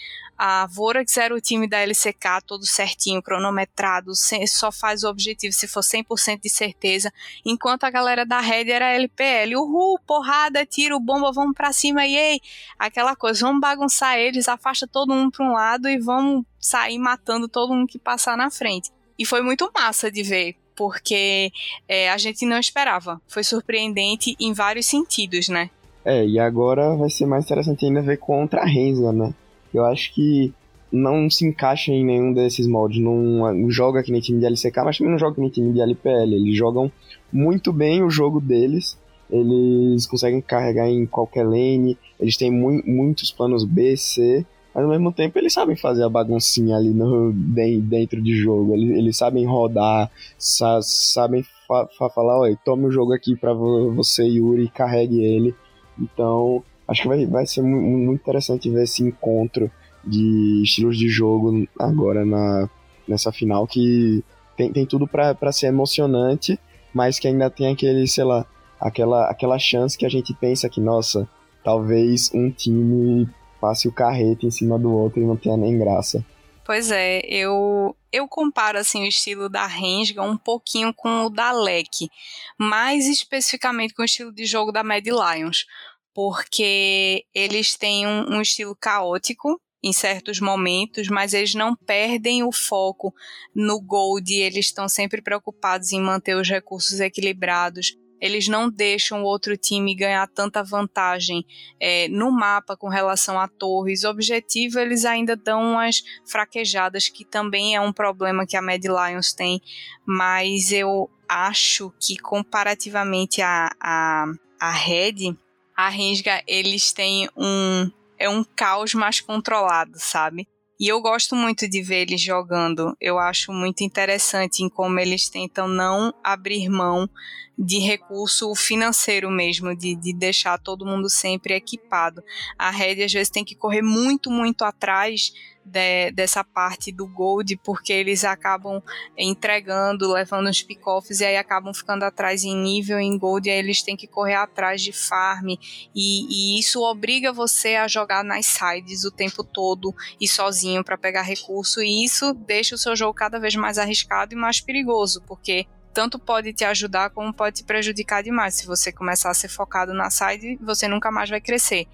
A 0.46 0.68
Vorax 0.68 1.16
era 1.16 1.34
o 1.34 1.40
time 1.40 1.70
da 1.70 1.80
LCK, 1.80 2.44
todo 2.46 2.66
certinho, 2.66 3.24
cronometrado, 3.24 4.12
só 4.46 4.74
faz 4.74 5.06
o 5.06 5.08
objetivo 5.08 5.54
se 5.54 5.70
for 5.70 5.80
100% 5.80 6.42
de 6.42 6.50
certeza, 6.50 7.14
enquanto 7.46 7.86
a 7.86 7.90
galera 7.90 8.26
da 8.26 8.42
Red 8.42 8.70
era 8.70 8.92
LPL. 8.92 9.56
Uhul, 9.56 9.98
porrada, 10.06 10.66
tiro, 10.66 11.00
bomba, 11.00 11.32
vamos 11.32 11.56
pra 11.56 11.72
cima, 11.72 12.06
e 12.06 12.42
aquela 12.78 13.16
coisa, 13.16 13.40
vamos 13.40 13.62
bagunçar 13.62 14.18
eles, 14.18 14.50
afasta 14.50 14.86
todo 14.86 15.14
mundo 15.14 15.32
pra 15.32 15.46
um 15.46 15.54
lado 15.54 15.88
e 15.88 15.98
vamos 15.98 16.44
sair 16.60 17.00
matando 17.00 17.48
todo 17.48 17.74
mundo 17.74 17.88
que 17.88 17.98
passar 17.98 18.36
na 18.36 18.52
frente. 18.52 18.92
E 19.18 19.26
foi 19.26 19.42
muito 19.42 19.72
massa 19.74 20.12
de 20.12 20.24
ver, 20.24 20.58
porque 20.76 21.54
é, 21.88 22.10
a 22.10 22.18
gente 22.18 22.46
não 22.46 22.60
esperava. 22.60 23.22
Foi 23.30 23.46
surpreendente 23.46 24.36
em 24.38 24.52
vários 24.52 24.88
sentidos, 24.88 25.48
né? 25.48 25.70
É, 26.04 26.28
e 26.28 26.38
agora 26.38 26.98
vai 26.98 27.10
ser 27.10 27.26
mais 27.26 27.46
interessante 27.46 27.86
ainda 27.86 28.02
ver 28.02 28.18
contra 28.18 28.64
a 28.64 28.66
Renza, 28.66 29.14
né? 29.14 29.34
Eu 29.74 29.86
acho 29.86 30.14
que 30.14 30.54
não 30.92 31.28
se 31.28 31.46
encaixa 31.46 31.92
em 31.92 32.06
nenhum 32.06 32.32
desses 32.32 32.68
moldes. 32.68 33.02
Não, 33.02 33.70
joga 33.72 34.04
que 34.04 34.12
nem 34.12 34.22
time 34.22 34.40
de 34.40 34.46
LCK, 34.46 34.78
mas 34.86 34.98
também 34.98 35.12
não 35.12 35.20
joga 35.20 35.36
que 35.36 35.42
nem 35.42 35.50
time 35.50 35.74
de 35.74 35.82
LPL. 35.82 36.36
Eles 36.36 36.56
jogam 36.56 36.92
muito 37.32 37.74
bem 37.74 38.04
o 38.04 38.10
jogo 38.10 38.40
deles. 38.40 38.98
Eles 39.32 40.06
conseguem 40.06 40.40
carregar 40.40 40.88
em 40.88 41.08
qualquer 41.08 41.44
lane. 41.44 41.98
Eles 42.20 42.38
têm 42.38 42.52
mu 42.52 42.82
muitos 42.86 43.32
planos 43.32 43.64
B, 43.66 43.98
C. 43.98 44.46
Mas 44.74 44.84
ao 44.84 44.90
mesmo 44.90 45.12
tempo 45.12 45.38
eles 45.38 45.54
sabem 45.54 45.76
fazer 45.76 46.04
a 46.04 46.10
baguncinha 46.10 46.76
ali 46.76 46.90
no, 46.90 47.32
dentro 47.34 48.22
de 48.22 48.36
jogo. 48.36 48.76
Eles, 48.76 48.98
eles 48.98 49.18
sabem 49.18 49.46
rodar, 49.46 50.12
sa 50.38 50.80
sabem 50.82 51.44
fa 51.68 51.88
fa 51.98 52.10
falar, 52.10 52.40
oi, 52.40 52.58
tome 52.64 52.86
o 52.86 52.92
jogo 52.92 53.14
aqui 53.14 53.36
pra 53.36 53.54
você, 53.54 54.24
Yuri, 54.24 54.68
carregue 54.70 55.24
ele. 55.24 55.56
Então, 56.00 56.64
acho 56.88 57.02
que 57.02 57.08
vai, 57.08 57.26
vai 57.26 57.46
ser 57.46 57.62
muito 57.62 58.22
interessante 58.22 58.70
ver 58.70 58.84
esse 58.84 59.04
encontro 59.04 59.72
de 60.04 60.62
estilos 60.64 60.98
de 60.98 61.08
jogo 61.08 61.68
agora 61.80 62.26
na, 62.26 62.70
nessa 63.08 63.32
final 63.32 63.66
que 63.66 64.24
tem, 64.58 64.72
tem 64.72 64.86
tudo 64.86 65.08
para 65.08 65.52
ser 65.52 65.68
emocionante, 65.68 66.60
mas 66.94 67.20
que 67.20 67.28
ainda 67.28 67.50
tem 67.50 67.72
aquele, 67.72 68.08
sei 68.08 68.24
lá, 68.24 68.46
aquela, 68.80 69.30
aquela 69.30 69.58
chance 69.58 69.98
que 69.98 70.06
a 70.06 70.10
gente 70.10 70.34
pensa 70.34 70.70
que, 70.70 70.82
nossa, 70.82 71.28
talvez 71.64 72.30
um 72.34 72.52
time 72.52 73.28
passe 73.60 73.88
o 73.88 73.92
carrete 73.92 74.46
em 74.46 74.52
cima 74.52 74.78
do 74.78 74.92
outro 74.92 75.22
e 75.22 75.26
não 75.26 75.38
tenha 75.38 75.56
nem 75.56 75.78
graça. 75.78 76.24
Pois 76.66 76.92
é, 76.92 77.20
eu 77.26 77.96
eu 78.12 78.28
comparo 78.28 78.78
assim 78.78 79.04
o 79.04 79.08
estilo 79.08 79.50
da 79.50 79.66
Rensga 79.66 80.22
um 80.22 80.38
pouquinho 80.38 80.94
com 80.94 81.26
o 81.26 81.30
da 81.30 81.52
Leck, 81.52 82.10
mais 82.58 83.08
especificamente 83.08 83.94
com 83.94 84.04
o 84.04 84.06
estilo 84.06 84.32
de 84.32 84.46
jogo 84.46 84.72
da 84.72 84.84
Mad 84.84 85.06
Lions, 85.06 85.66
porque 86.14 87.26
eles 87.34 87.76
têm 87.76 88.06
um, 88.06 88.36
um 88.36 88.42
estilo 88.42 88.76
caótico 88.76 89.60
em 89.84 89.92
certos 89.92 90.40
momentos, 90.40 91.10
mas 91.10 91.34
eles 91.34 91.54
não 91.54 91.76
perdem 91.76 92.42
o 92.42 92.52
foco 92.52 93.14
no 93.54 93.82
gold, 93.82 94.34
eles 94.34 94.68
estão 94.68 94.88
sempre 94.88 95.22
preocupados 95.22 95.92
em 95.92 96.00
manter 96.00 96.36
os 96.38 96.50
recursos 96.50 97.02
equilibrados. 97.02 97.98
Eles 98.22 98.48
não 98.48 98.70
deixam 98.70 99.22
o 99.22 99.26
outro 99.26 99.58
time 99.58 99.94
ganhar 99.94 100.26
tanta 100.30 100.64
vantagem 100.64 101.46
é, 101.78 102.08
no 102.08 102.32
mapa 102.32 102.78
com 102.78 102.88
relação 102.88 103.38
a 103.38 103.50
torres. 103.50 104.06
O 104.06 104.10
objetivo, 104.10 104.80
eles 104.80 105.04
ainda 105.04 105.36
dão 105.36 105.62
umas 105.62 106.02
fraquejadas, 106.26 107.10
que 107.10 107.26
também 107.26 107.76
é 107.76 107.82
um 107.82 107.92
problema 107.92 108.48
que 108.48 108.56
a 108.56 108.62
Mad 108.62 108.82
Lions 108.82 109.34
tem, 109.34 109.62
mas 110.06 110.72
eu 110.72 111.10
acho 111.28 111.94
que 112.00 112.18
comparativamente 112.18 113.42
a, 113.42 113.70
a, 113.78 114.26
a 114.58 114.72
Red, 114.72 115.36
a 115.76 115.90
Rensga, 115.90 116.44
eles 116.48 116.92
têm 116.92 117.30
um 117.36 117.92
é 118.18 118.30
um 118.30 118.44
caos 118.44 118.94
mais 118.94 119.20
controlado, 119.20 120.00
sabe? 120.00 120.48
E 120.80 120.88
eu 120.88 121.02
gosto 121.02 121.36
muito 121.36 121.68
de 121.70 121.82
ver 121.82 122.02
eles 122.02 122.22
jogando. 122.22 122.96
Eu 123.00 123.20
acho 123.20 123.52
muito 123.52 123.84
interessante 123.84 124.64
em 124.64 124.70
como 124.70 125.00
eles 125.00 125.30
tentam 125.30 125.68
não 125.68 126.14
abrir 126.24 126.70
mão 126.70 127.10
de 127.58 127.80
recurso 127.80 128.54
financeiro 128.56 129.30
mesmo, 129.30 129.76
de, 129.76 129.96
de 129.96 130.14
deixar 130.14 130.58
todo 130.58 130.86
mundo 130.86 131.10
sempre 131.10 131.54
equipado. 131.54 132.24
A 132.58 132.72
Red 132.72 133.04
às 133.04 133.14
vezes 133.14 133.30
tem 133.30 133.46
que 133.46 133.56
correr 133.56 133.82
muito, 133.82 134.32
muito 134.32 134.64
atrás 134.64 135.32
de, 135.66 136.12
dessa 136.12 136.44
parte 136.44 136.92
do 136.92 137.08
Gold, 137.08 137.56
porque 137.64 137.94
eles 137.94 138.24
acabam 138.24 138.82
entregando, 139.18 140.12
levando 140.12 140.50
os 140.50 140.62
pick-offs 140.62 141.20
e 141.20 141.26
aí 141.26 141.38
acabam 141.38 141.74
ficando 141.74 142.04
atrás 142.04 142.44
em 142.44 142.56
nível 142.56 143.00
em 143.00 143.18
Gold, 143.18 143.48
e 143.48 143.52
aí 143.52 143.60
eles 143.60 143.82
têm 143.82 143.96
que 143.96 144.08
correr 144.08 144.36
atrás 144.36 144.82
de 144.82 144.92
farm, 144.92 145.50
e, 145.96 146.56
e 146.56 146.60
isso 146.60 146.82
obriga 146.82 147.32
você 147.32 147.76
a 147.76 147.88
jogar 147.88 148.24
nas 148.24 148.46
sides 148.46 149.04
o 149.04 149.12
tempo 149.12 149.44
todo 149.44 149.94
e 150.20 150.28
sozinho 150.28 150.84
para 150.84 150.98
pegar 150.98 151.22
recurso, 151.22 151.82
e 151.82 152.04
isso 152.04 152.34
deixa 152.34 152.76
o 152.76 152.78
seu 152.78 152.96
jogo 152.96 153.14
cada 153.14 153.40
vez 153.40 153.56
mais 153.56 153.78
arriscado 153.78 154.34
e 154.34 154.38
mais 154.38 154.60
perigoso, 154.60 155.22
porque 155.28 155.66
tanto 155.94 156.18
pode 156.18 156.52
te 156.54 156.66
ajudar 156.66 157.12
como 157.12 157.34
pode 157.34 157.58
te 157.58 157.64
prejudicar 157.64 158.24
demais. 158.24 158.56
Se 158.56 158.66
você 158.66 158.92
começar 158.92 159.30
a 159.30 159.34
ser 159.34 159.48
focado 159.48 159.94
na 159.94 160.10
side, 160.10 160.58
você 160.62 160.88
nunca 160.88 161.12
mais 161.12 161.30
vai 161.30 161.40
crescer. 161.40 161.88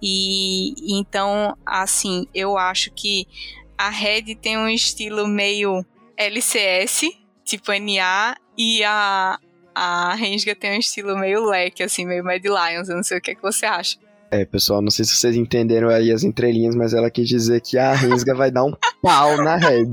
E 0.00 0.74
então, 0.98 1.56
assim, 1.64 2.26
eu 2.34 2.58
acho 2.58 2.90
que 2.92 3.26
a 3.76 3.88
Red 3.88 4.34
tem 4.36 4.58
um 4.58 4.68
estilo 4.68 5.26
meio 5.26 5.84
LCS, 6.16 7.02
tipo 7.44 7.72
NA, 7.72 8.36
e 8.56 8.82
a, 8.84 9.38
a 9.74 10.14
Rensga 10.14 10.54
tem 10.54 10.72
um 10.72 10.80
estilo 10.80 11.16
meio 11.16 11.44
leque, 11.44 11.82
assim, 11.82 12.04
meio 12.04 12.24
Mad 12.24 12.44
Lions. 12.44 12.88
Eu 12.88 12.96
não 12.96 13.04
sei 13.04 13.18
o 13.18 13.20
que, 13.20 13.30
é 13.30 13.34
que 13.34 13.42
você 13.42 13.64
acha. 13.64 13.96
É, 14.30 14.44
pessoal, 14.44 14.82
não 14.82 14.90
sei 14.90 15.06
se 15.06 15.16
vocês 15.16 15.34
entenderam 15.34 15.88
aí 15.88 16.12
as 16.12 16.22
entrelinhas, 16.22 16.74
mas 16.74 16.92
ela 16.92 17.10
quis 17.10 17.26
dizer 17.26 17.62
que 17.62 17.78
a 17.78 17.94
Rensga 17.94 18.34
vai 18.34 18.50
dar 18.50 18.64
um 18.64 18.74
pau 19.02 19.42
na 19.42 19.56
Red. 19.56 19.90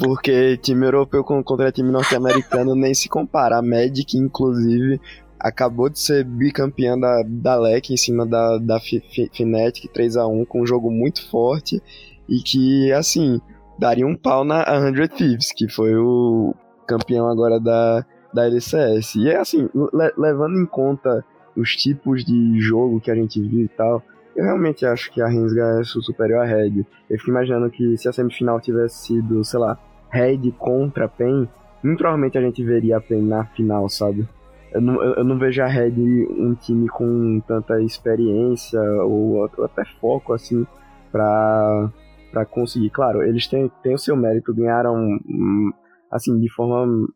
Porque 0.00 0.56
time 0.56 0.86
europeu 0.86 1.22
contra 1.22 1.70
time 1.70 1.92
norte-americano 1.92 2.74
nem 2.74 2.92
se 2.94 3.08
compara. 3.08 3.58
A 3.58 3.62
Magic, 3.62 4.16
inclusive, 4.16 5.00
acabou 5.38 5.88
de 5.88 6.00
ser 6.00 6.24
bicampeã 6.24 6.98
da, 6.98 7.22
da 7.24 7.56
LEC 7.56 7.90
em 7.90 7.96
cima 7.96 8.26
da, 8.26 8.58
da 8.58 8.80
Fnatic 8.80 9.90
3x1 9.92 10.46
com 10.46 10.62
um 10.62 10.66
jogo 10.66 10.90
muito 10.90 11.28
forte 11.30 11.80
e 12.28 12.42
que, 12.42 12.92
assim, 12.92 13.40
daria 13.78 14.06
um 14.06 14.16
pau 14.16 14.44
na 14.44 14.64
100 14.64 15.08
Thieves, 15.16 15.52
que 15.52 15.68
foi 15.68 15.94
o 15.96 16.54
campeão 16.88 17.28
agora 17.28 17.60
da, 17.60 18.04
da 18.34 18.46
LCS. 18.46 19.14
E 19.14 19.28
é 19.28 19.36
assim, 19.36 19.68
le 19.72 20.12
levando 20.18 20.58
em 20.58 20.66
conta 20.66 21.24
os 21.56 21.76
tipos 21.76 22.24
de 22.24 22.60
jogo 22.60 23.00
que 23.00 23.10
a 23.10 23.14
gente 23.14 23.40
viu 23.40 23.64
e 23.64 23.68
tal, 23.68 24.02
eu 24.36 24.44
realmente 24.44 24.86
acho 24.86 25.12
que 25.12 25.20
a 25.20 25.28
Rensga 25.28 25.80
é 25.80 25.84
superior 25.84 26.40
à 26.40 26.44
Red. 26.44 26.84
Eu 27.08 27.18
fico 27.18 27.30
imaginando 27.30 27.70
que 27.70 27.96
se 27.96 28.08
a 28.08 28.12
semifinal 28.12 28.60
tivesse 28.60 29.06
sido, 29.06 29.44
sei 29.44 29.58
lá, 29.58 29.78
Red 30.08 30.52
contra 30.58 31.08
PEN, 31.08 31.48
muito 31.82 31.98
provavelmente 31.98 32.38
a 32.38 32.42
gente 32.42 32.62
veria 32.64 32.98
a 32.98 33.00
PEN 33.00 33.22
na 33.22 33.44
final, 33.46 33.88
sabe? 33.88 34.26
eu 34.72 34.80
não, 34.80 35.02
eu 35.02 35.24
não 35.24 35.38
vejo 35.38 35.62
a 35.62 35.66
Red 35.66 35.94
um 36.30 36.54
time 36.54 36.88
com 36.88 37.40
tanta 37.46 37.80
experiência 37.82 38.80
ou, 39.02 39.48
ou 39.56 39.64
até 39.64 39.84
foco, 40.00 40.32
assim, 40.32 40.66
pra, 41.10 41.90
pra 42.30 42.44
conseguir. 42.44 42.90
Claro, 42.90 43.22
eles 43.22 43.46
têm, 43.48 43.70
têm 43.82 43.94
o 43.94 43.98
seu 43.98 44.16
mérito, 44.16 44.54
ganharam, 44.54 44.96
hum, 44.96 45.72
assim, 46.10 46.38
de 46.38 46.48
forma 46.48 47.08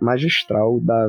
magistral 0.00 0.80
da, 0.80 1.08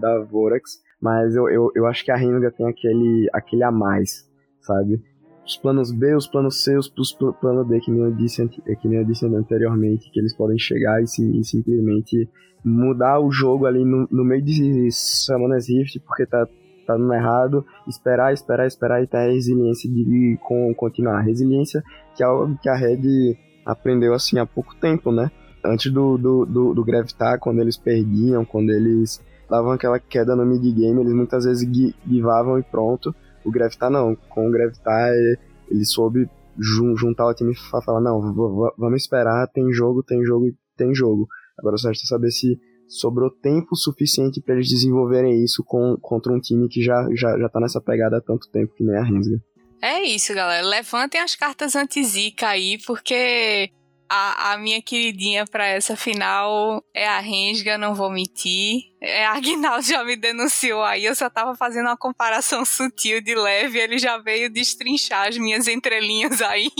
da 0.00 0.20
Vorax, 0.24 0.82
mas 1.00 1.34
eu, 1.34 1.48
eu, 1.48 1.72
eu 1.74 1.86
acho 1.86 2.04
que 2.04 2.10
a 2.10 2.16
Renga 2.16 2.50
tem 2.50 2.66
aquele, 2.66 3.28
aquele 3.32 3.62
a 3.62 3.70
mais, 3.70 4.28
sabe? 4.60 5.02
Os 5.44 5.56
planos 5.56 5.90
B, 5.90 6.14
os 6.14 6.26
planos 6.26 6.62
C, 6.62 6.76
os, 6.76 6.92
os 6.96 7.12
planos 7.12 7.66
D, 7.68 7.80
que 7.80 7.90
nem, 7.90 8.02
eu 8.02 8.12
disse, 8.12 8.46
que 8.48 8.88
nem 8.88 8.98
eu 8.98 9.04
disse 9.04 9.26
anteriormente, 9.26 10.10
que 10.10 10.20
eles 10.20 10.36
podem 10.36 10.58
chegar 10.58 11.02
e, 11.02 11.06
sim, 11.06 11.40
e 11.40 11.44
simplesmente 11.44 12.28
mudar 12.64 13.18
o 13.18 13.32
jogo 13.32 13.66
ali 13.66 13.84
no, 13.84 14.06
no 14.10 14.24
meio 14.24 14.42
de 14.42 14.90
Summoners 14.92 15.68
Rift, 15.68 15.98
porque 16.00 16.26
tá, 16.26 16.46
tá 16.86 16.96
dando 16.96 17.12
errado, 17.14 17.64
esperar, 17.88 18.32
esperar, 18.32 18.66
esperar 18.66 19.02
e 19.02 19.06
ter 19.06 19.16
a 19.16 19.32
resiliência 19.32 19.90
de 19.90 20.38
com, 20.42 20.72
continuar. 20.74 21.22
Resiliência 21.22 21.82
que 22.14 22.22
é 22.22 22.26
algo 22.26 22.56
que 22.62 22.68
a 22.68 22.76
Red 22.76 23.36
aprendeu 23.64 24.12
assim 24.12 24.38
há 24.38 24.46
pouco 24.46 24.74
tempo, 24.76 25.10
né? 25.10 25.30
Antes 25.64 25.92
do, 25.92 26.16
do, 26.16 26.46
do, 26.46 26.74
do 26.74 26.84
Gravitar, 26.84 27.38
quando 27.38 27.60
eles 27.60 27.76
perdiam, 27.76 28.44
quando 28.44 28.70
eles 28.70 29.20
davam 29.50 29.72
aquela 29.72 29.98
queda 29.98 30.36
no 30.36 30.46
mid-game, 30.46 31.00
eles 31.00 31.12
muitas 31.12 31.44
vezes 31.44 31.68
guivavam 32.06 32.58
e 32.58 32.62
pronto. 32.62 33.14
O 33.44 33.50
Gravitar 33.50 33.90
não, 33.90 34.14
com 34.14 34.48
o 34.48 34.50
Gravitar 34.50 35.12
ele 35.68 35.84
soube 35.84 36.30
juntar 36.96 37.26
o 37.26 37.34
time 37.34 37.52
e 37.52 37.56
falar, 37.56 38.00
não, 38.00 38.32
vamos 38.76 39.02
esperar, 39.02 39.46
tem 39.48 39.72
jogo, 39.72 40.02
tem 40.02 40.24
jogo 40.24 40.46
e 40.46 40.54
tem 40.76 40.94
jogo. 40.94 41.26
Agora 41.58 41.76
só 41.76 41.88
resta 41.88 42.06
saber 42.06 42.30
se 42.30 42.58
sobrou 42.88 43.30
tempo 43.30 43.76
suficiente 43.76 44.40
para 44.40 44.54
eles 44.54 44.68
desenvolverem 44.68 45.44
isso 45.44 45.62
com, 45.64 45.96
contra 46.00 46.32
um 46.32 46.40
time 46.40 46.68
que 46.68 46.82
já, 46.82 47.08
já, 47.14 47.38
já 47.38 47.48
tá 47.48 47.60
nessa 47.60 47.80
pegada 47.80 48.18
há 48.18 48.20
tanto 48.20 48.50
tempo 48.50 48.74
que 48.74 48.84
nem 48.84 48.96
a 48.96 49.02
Rensga. 49.02 49.40
É 49.82 50.02
isso, 50.02 50.34
galera. 50.34 50.66
Levantem 50.66 51.20
as 51.20 51.34
cartas 51.34 51.74
anti-zica 51.74 52.48
aí, 52.48 52.78
porque 52.86 53.70
a, 54.12 54.52
a, 54.52 54.58
minha 54.58 54.82
queridinha 54.82 55.46
para 55.46 55.64
essa 55.68 55.96
final 55.96 56.84
é 56.92 57.06
a 57.06 57.20
Rensga, 57.20 57.78
não 57.78 57.94
vou 57.94 58.10
mentir. 58.10 58.90
É, 59.00 59.24
a 59.24 59.34
Aguinaldo 59.34 59.86
já 59.86 60.02
me 60.02 60.16
denunciou 60.16 60.82
aí, 60.82 61.04
eu 61.04 61.14
só 61.14 61.30
tava 61.30 61.54
fazendo 61.54 61.86
uma 61.86 61.96
comparação 61.96 62.64
sutil 62.64 63.20
de 63.20 63.36
leve, 63.36 63.78
ele 63.78 63.98
já 63.98 64.18
veio 64.18 64.50
destrinchar 64.50 65.28
as 65.28 65.38
minhas 65.38 65.68
entrelinhas 65.68 66.42
aí. 66.42 66.72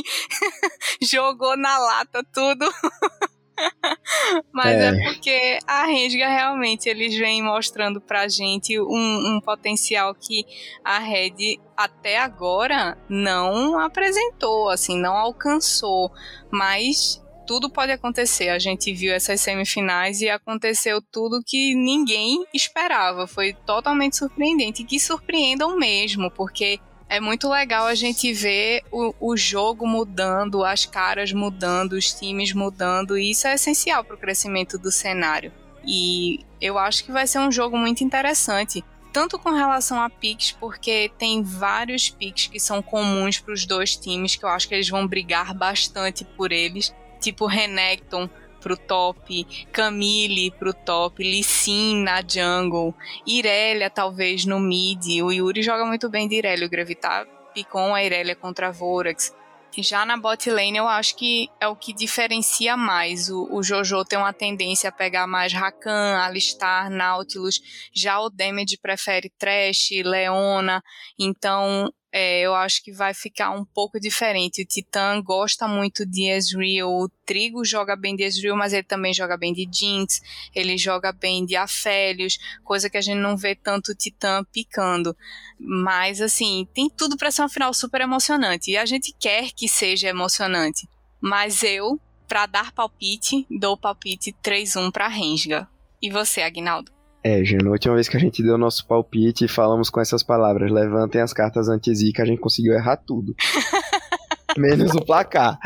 Jogou 1.01 1.57
na 1.57 1.79
lata 1.79 2.27
tudo. 2.33 2.69
Mas 4.53 4.77
é. 4.77 4.89
é. 4.89 5.05
porque 5.05 5.59
a 5.67 5.85
Rensga 5.85 6.29
realmente 6.29 6.89
eles 6.89 7.17
vêm 7.17 7.43
mostrando 7.43 8.01
pra 8.01 8.29
gente 8.29 8.79
um, 8.81 9.37
um, 9.37 9.41
potencial 9.41 10.15
que 10.15 10.45
a 10.85 10.99
Red 10.99 11.59
até 11.77 12.19
agora 12.19 12.97
não 13.09 13.79
apresentou, 13.79 14.69
assim, 14.69 14.99
não 14.99 15.17
alcançou. 15.17 16.13
Mas 16.51 17.21
tudo 17.47 17.69
pode 17.69 17.91
acontecer. 17.91 18.49
A 18.49 18.61
gente 18.61 18.93
viu 18.93 19.13
essas 19.13 19.41
semifinais 19.41 20.21
e 20.21 20.29
aconteceu 20.29 21.03
tudo 21.03 21.43
que 21.45 21.75
ninguém 21.75 22.45
esperava. 22.55 23.27
Foi 23.27 23.53
totalmente 23.53 24.17
surpreendente. 24.17 24.83
E 24.83 24.85
que 24.85 25.01
surpreendam 25.01 25.77
mesmo, 25.77 26.31
porque 26.31 26.79
é 27.11 27.19
muito 27.19 27.49
legal 27.49 27.87
a 27.87 27.95
gente 27.95 28.33
ver 28.33 28.85
o, 28.91 29.13
o 29.21 29.37
jogo 29.37 29.85
mudando, 29.85 30.65
as 30.65 30.87
caras 30.87 31.33
mudando, 31.33 31.95
os 31.95 32.13
times 32.13 32.53
mudando, 32.53 33.19
e 33.19 33.33
isso 33.33 33.49
é 33.49 33.55
essencial 33.55 34.05
para 34.05 34.15
o 34.15 34.19
crescimento 34.19 34.79
do 34.79 34.93
cenário. 34.93 35.53
E 35.85 36.47
eu 36.61 36.79
acho 36.79 37.05
que 37.05 37.11
vai 37.11 37.27
ser 37.27 37.41
um 37.41 37.51
jogo 37.51 37.77
muito 37.77 38.05
interessante 38.05 38.85
tanto 39.13 39.41
com 39.41 39.51
relação 39.51 40.01
a 40.01 40.09
picks, 40.09 40.53
porque 40.53 41.11
tem 41.19 41.43
vários 41.43 42.09
picks 42.09 42.47
que 42.47 42.61
são 42.61 42.81
comuns 42.81 43.41
para 43.41 43.55
os 43.55 43.67
dois 43.67 43.97
times, 43.97 44.37
que 44.37 44.45
eu 44.45 44.49
acho 44.49 44.69
que 44.69 44.75
eles 44.75 44.89
vão 44.89 45.05
brigar 45.05 45.53
bastante 45.53 46.25
por 46.25 46.53
eles, 46.53 46.95
tipo 47.21 47.45
Renekton 47.47 48.31
pro 48.61 48.77
top, 48.77 49.45
Camille 49.73 50.51
pro 50.53 50.73
top, 50.73 51.23
Lissin 51.23 52.03
na 52.03 52.23
jungle, 52.23 52.95
Irelia 53.27 53.91
talvez 53.91 54.45
no 54.45 54.61
mid. 54.61 55.23
O 55.23 55.33
Yuri 55.33 55.63
joga 55.63 55.85
muito 55.85 56.09
bem 56.09 56.29
de 56.29 56.37
Irelia, 56.37 56.67
o 56.67 56.71
Gravitar 56.71 57.27
picou 57.53 57.95
a 57.95 58.03
Irelia 58.03 58.37
contra 58.37 58.69
a 58.69 58.71
Vorax. 58.71 59.35
Já 59.79 60.05
na 60.05 60.17
bot 60.17 60.51
lane, 60.51 60.77
eu 60.77 60.89
acho 60.89 61.15
que 61.17 61.49
é 61.61 61.69
o 61.69 61.77
que 61.77 61.93
diferencia 61.93 62.77
mais. 62.77 63.31
O, 63.31 63.49
o 63.53 63.63
Jojo 63.63 64.05
tem 64.05 64.19
uma 64.19 64.33
tendência 64.33 64.89
a 64.89 64.93
pegar 64.93 65.29
mais 65.29 65.53
Rakan, 65.53 66.19
Alistar, 66.19 66.91
Nautilus. 66.91 67.61
Já 67.95 68.19
o 68.21 68.29
Damage 68.29 68.79
prefere 68.83 69.31
Trash, 69.39 69.91
Leona. 70.05 70.83
Então, 71.17 71.93
é, 72.13 72.41
eu 72.41 72.55
acho 72.55 72.83
que 72.83 72.93
vai 72.93 73.15
ficar 73.15 73.51
um 73.51 73.65
pouco 73.65 74.01
diferente. 74.01 74.63
O 74.63 74.67
Titã 74.67 75.23
gosta 75.23 75.69
muito 75.69 76.05
de 76.05 76.29
Ezreal, 76.29 76.91
o 76.91 77.09
Trigo 77.25 77.65
joga 77.65 77.95
bem 77.95 78.17
de 78.17 78.25
Ezreal, 78.25 78.57
mas 78.57 78.73
ele 78.73 78.83
também 78.83 79.15
joga 79.15 79.37
bem 79.37 79.53
de 79.53 79.69
Jinx, 79.73 80.21
ele 80.55 80.77
joga 80.77 81.13
bem 81.13 81.47
de 81.47 81.55
Afélios, 81.55 82.39
coisa 82.65 82.91
que 82.91 82.97
a 82.97 83.01
gente 83.01 83.19
não 83.19 83.37
vê 83.37 83.55
tanto 83.55 83.93
o 83.93 83.95
Titã 83.95 84.45
picando. 84.53 85.17
Mas, 85.59 86.21
assim, 86.21 86.67
tem 86.75 86.91
tudo 86.91 87.17
para 87.17 87.31
ser 87.31 87.43
uma 87.43 87.49
final 87.49 87.73
super 87.73 88.01
emocionante, 88.01 88.73
e 88.73 88.77
a 88.77 88.85
gente 88.85 89.15
quer 89.19 89.53
que 89.53 89.69
seja 89.69 90.09
emocionante. 90.09 90.89
Mas 91.21 91.63
eu, 91.63 92.01
para 92.27 92.47
dar 92.47 92.73
palpite, 92.73 93.47
dou 93.51 93.77
palpite 93.77 94.35
3-1 94.43 94.91
para 94.91 95.07
Rensga. 95.07 95.69
E 96.03 96.11
você, 96.11 96.43
Agnaldo? 96.43 97.00
É, 97.23 97.45
Gino, 97.45 97.69
a 97.69 97.73
última 97.73 97.95
vez 97.95 98.09
que 98.09 98.17
a 98.17 98.21
gente 98.21 98.43
deu 98.43 98.57
nosso 98.57 98.87
palpite 98.87 99.45
e 99.45 99.49
falamos 99.49 99.91
com 99.91 100.01
essas 100.01 100.23
palavras, 100.23 100.73
levantem 100.73 101.21
as 101.21 101.35
cartas 101.35 101.69
anti-zica, 101.69 102.23
a 102.23 102.27
gente 102.27 102.41
conseguiu 102.41 102.73
errar 102.73 102.97
tudo. 102.97 103.35
Menos 104.57 104.95
o 104.95 105.05
placar. 105.05 105.59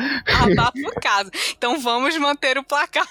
Tá 0.57 0.73
por 0.73 0.95
caso. 1.01 1.31
Então 1.57 1.81
vamos 1.81 2.19
manter 2.19 2.59
o 2.59 2.65
placar. 2.65 3.07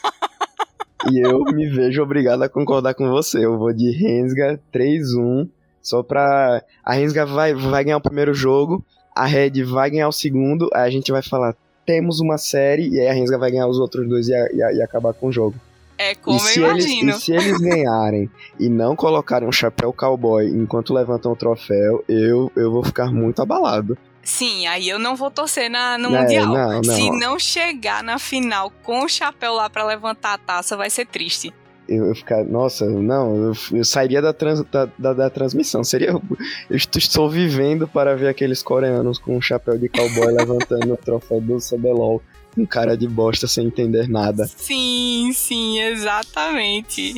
e 1.10 1.26
eu 1.26 1.40
me 1.46 1.70
vejo 1.70 2.04
obrigado 2.04 2.44
a 2.44 2.50
concordar 2.50 2.94
com 2.94 3.10
você. 3.10 3.46
Eu 3.46 3.58
vou 3.58 3.74
de 3.74 3.92
Rensga 3.92 4.60
3-1, 4.74 5.50
só 5.82 6.04
pra... 6.04 6.62
A 6.84 6.94
Rensga 6.94 7.26
vai, 7.26 7.54
vai 7.54 7.84
ganhar 7.86 7.98
o 7.98 8.02
primeiro 8.02 8.34
jogo, 8.34 8.86
a 9.16 9.26
Red 9.26 9.64
vai 9.64 9.90
ganhar 9.90 10.10
o 10.10 10.14
segundo, 10.14 10.70
aí 10.74 10.88
a 10.88 10.92
gente 10.92 11.12
vai 11.14 11.24
falar, 11.24 11.56
temos 11.86 12.20
uma 12.20 12.38
série, 12.38 12.90
e 12.90 13.00
aí 13.00 13.08
a 13.08 13.14
Rensga 13.14 13.38
vai 13.38 13.52
ganhar 13.52 13.68
os 13.68 13.80
outros 13.80 14.08
dois 14.08 14.28
e, 14.28 14.34
e, 14.34 14.58
e 14.58 14.82
acabar 14.82 15.14
com 15.14 15.28
o 15.28 15.32
jogo. 15.32 15.56
É 15.98 16.16
como 16.16 16.40
e 16.40 16.58
eu 16.58 16.70
imagino. 16.70 17.12
Eles, 17.12 17.22
e 17.22 17.26
se 17.26 17.32
eles 17.34 17.58
ganharem 17.60 18.30
e 18.60 18.70
não 18.70 18.96
colocarem 18.96 19.48
um 19.48 19.52
chapéu 19.52 19.94
cowboy 19.94 20.48
enquanto 20.48 20.94
levantam 20.94 21.32
o 21.32 21.36
troféu, 21.36 22.04
eu, 22.08 22.52
eu 22.56 22.72
vou 22.72 22.84
ficar 22.84 23.12
muito 23.12 23.42
abalado. 23.42 23.98
Sim, 24.24 24.66
aí 24.68 24.88
eu 24.88 24.98
não 24.98 25.16
vou 25.16 25.30
torcer 25.30 25.70
na, 25.70 25.98
no 25.98 26.16
é, 26.16 26.22
Mundial. 26.22 26.48
Não, 26.48 26.82
não. 26.82 26.84
Se 26.84 27.12
não 27.12 27.38
chegar 27.38 28.02
na 28.02 28.18
final 28.18 28.72
com 28.82 29.04
o 29.04 29.10
chapéu 29.10 29.54
lá 29.54 29.70
para 29.70 29.86
levantar 29.86 30.34
a 30.34 30.38
taça, 30.38 30.78
vai 30.78 30.90
ser 30.90 31.06
triste. 31.06 31.54
Eu, 31.88 32.06
eu 32.06 32.16
ficar, 32.16 32.46
nossa, 32.46 32.86
não, 32.86 33.36
eu, 33.36 33.54
eu 33.74 33.84
sairia 33.84 34.22
da, 34.22 34.32
trans, 34.32 34.64
da, 34.72 34.88
da, 34.98 35.14
da, 35.14 35.30
transmissão. 35.30 35.84
Seria. 35.84 36.12
Eu 36.70 36.78
estou 36.78 37.30
vivendo 37.30 37.86
para 37.86 38.16
ver 38.16 38.30
aqueles 38.30 38.64
coreanos 38.64 39.20
com 39.20 39.36
um 39.36 39.42
chapéu 39.42 39.78
de 39.78 39.90
cowboy 39.90 40.32
levantando 40.32 40.94
o 40.94 40.98
troféu 40.98 41.42
do 41.42 41.58
CBLOL 41.58 42.22
um 42.58 42.66
cara 42.66 42.98
de 42.98 43.08
bosta 43.08 43.48
sem 43.48 43.68
entender 43.68 44.08
nada. 44.08 44.46
Sim, 44.46 45.32
sim, 45.34 45.80
exatamente. 45.80 47.16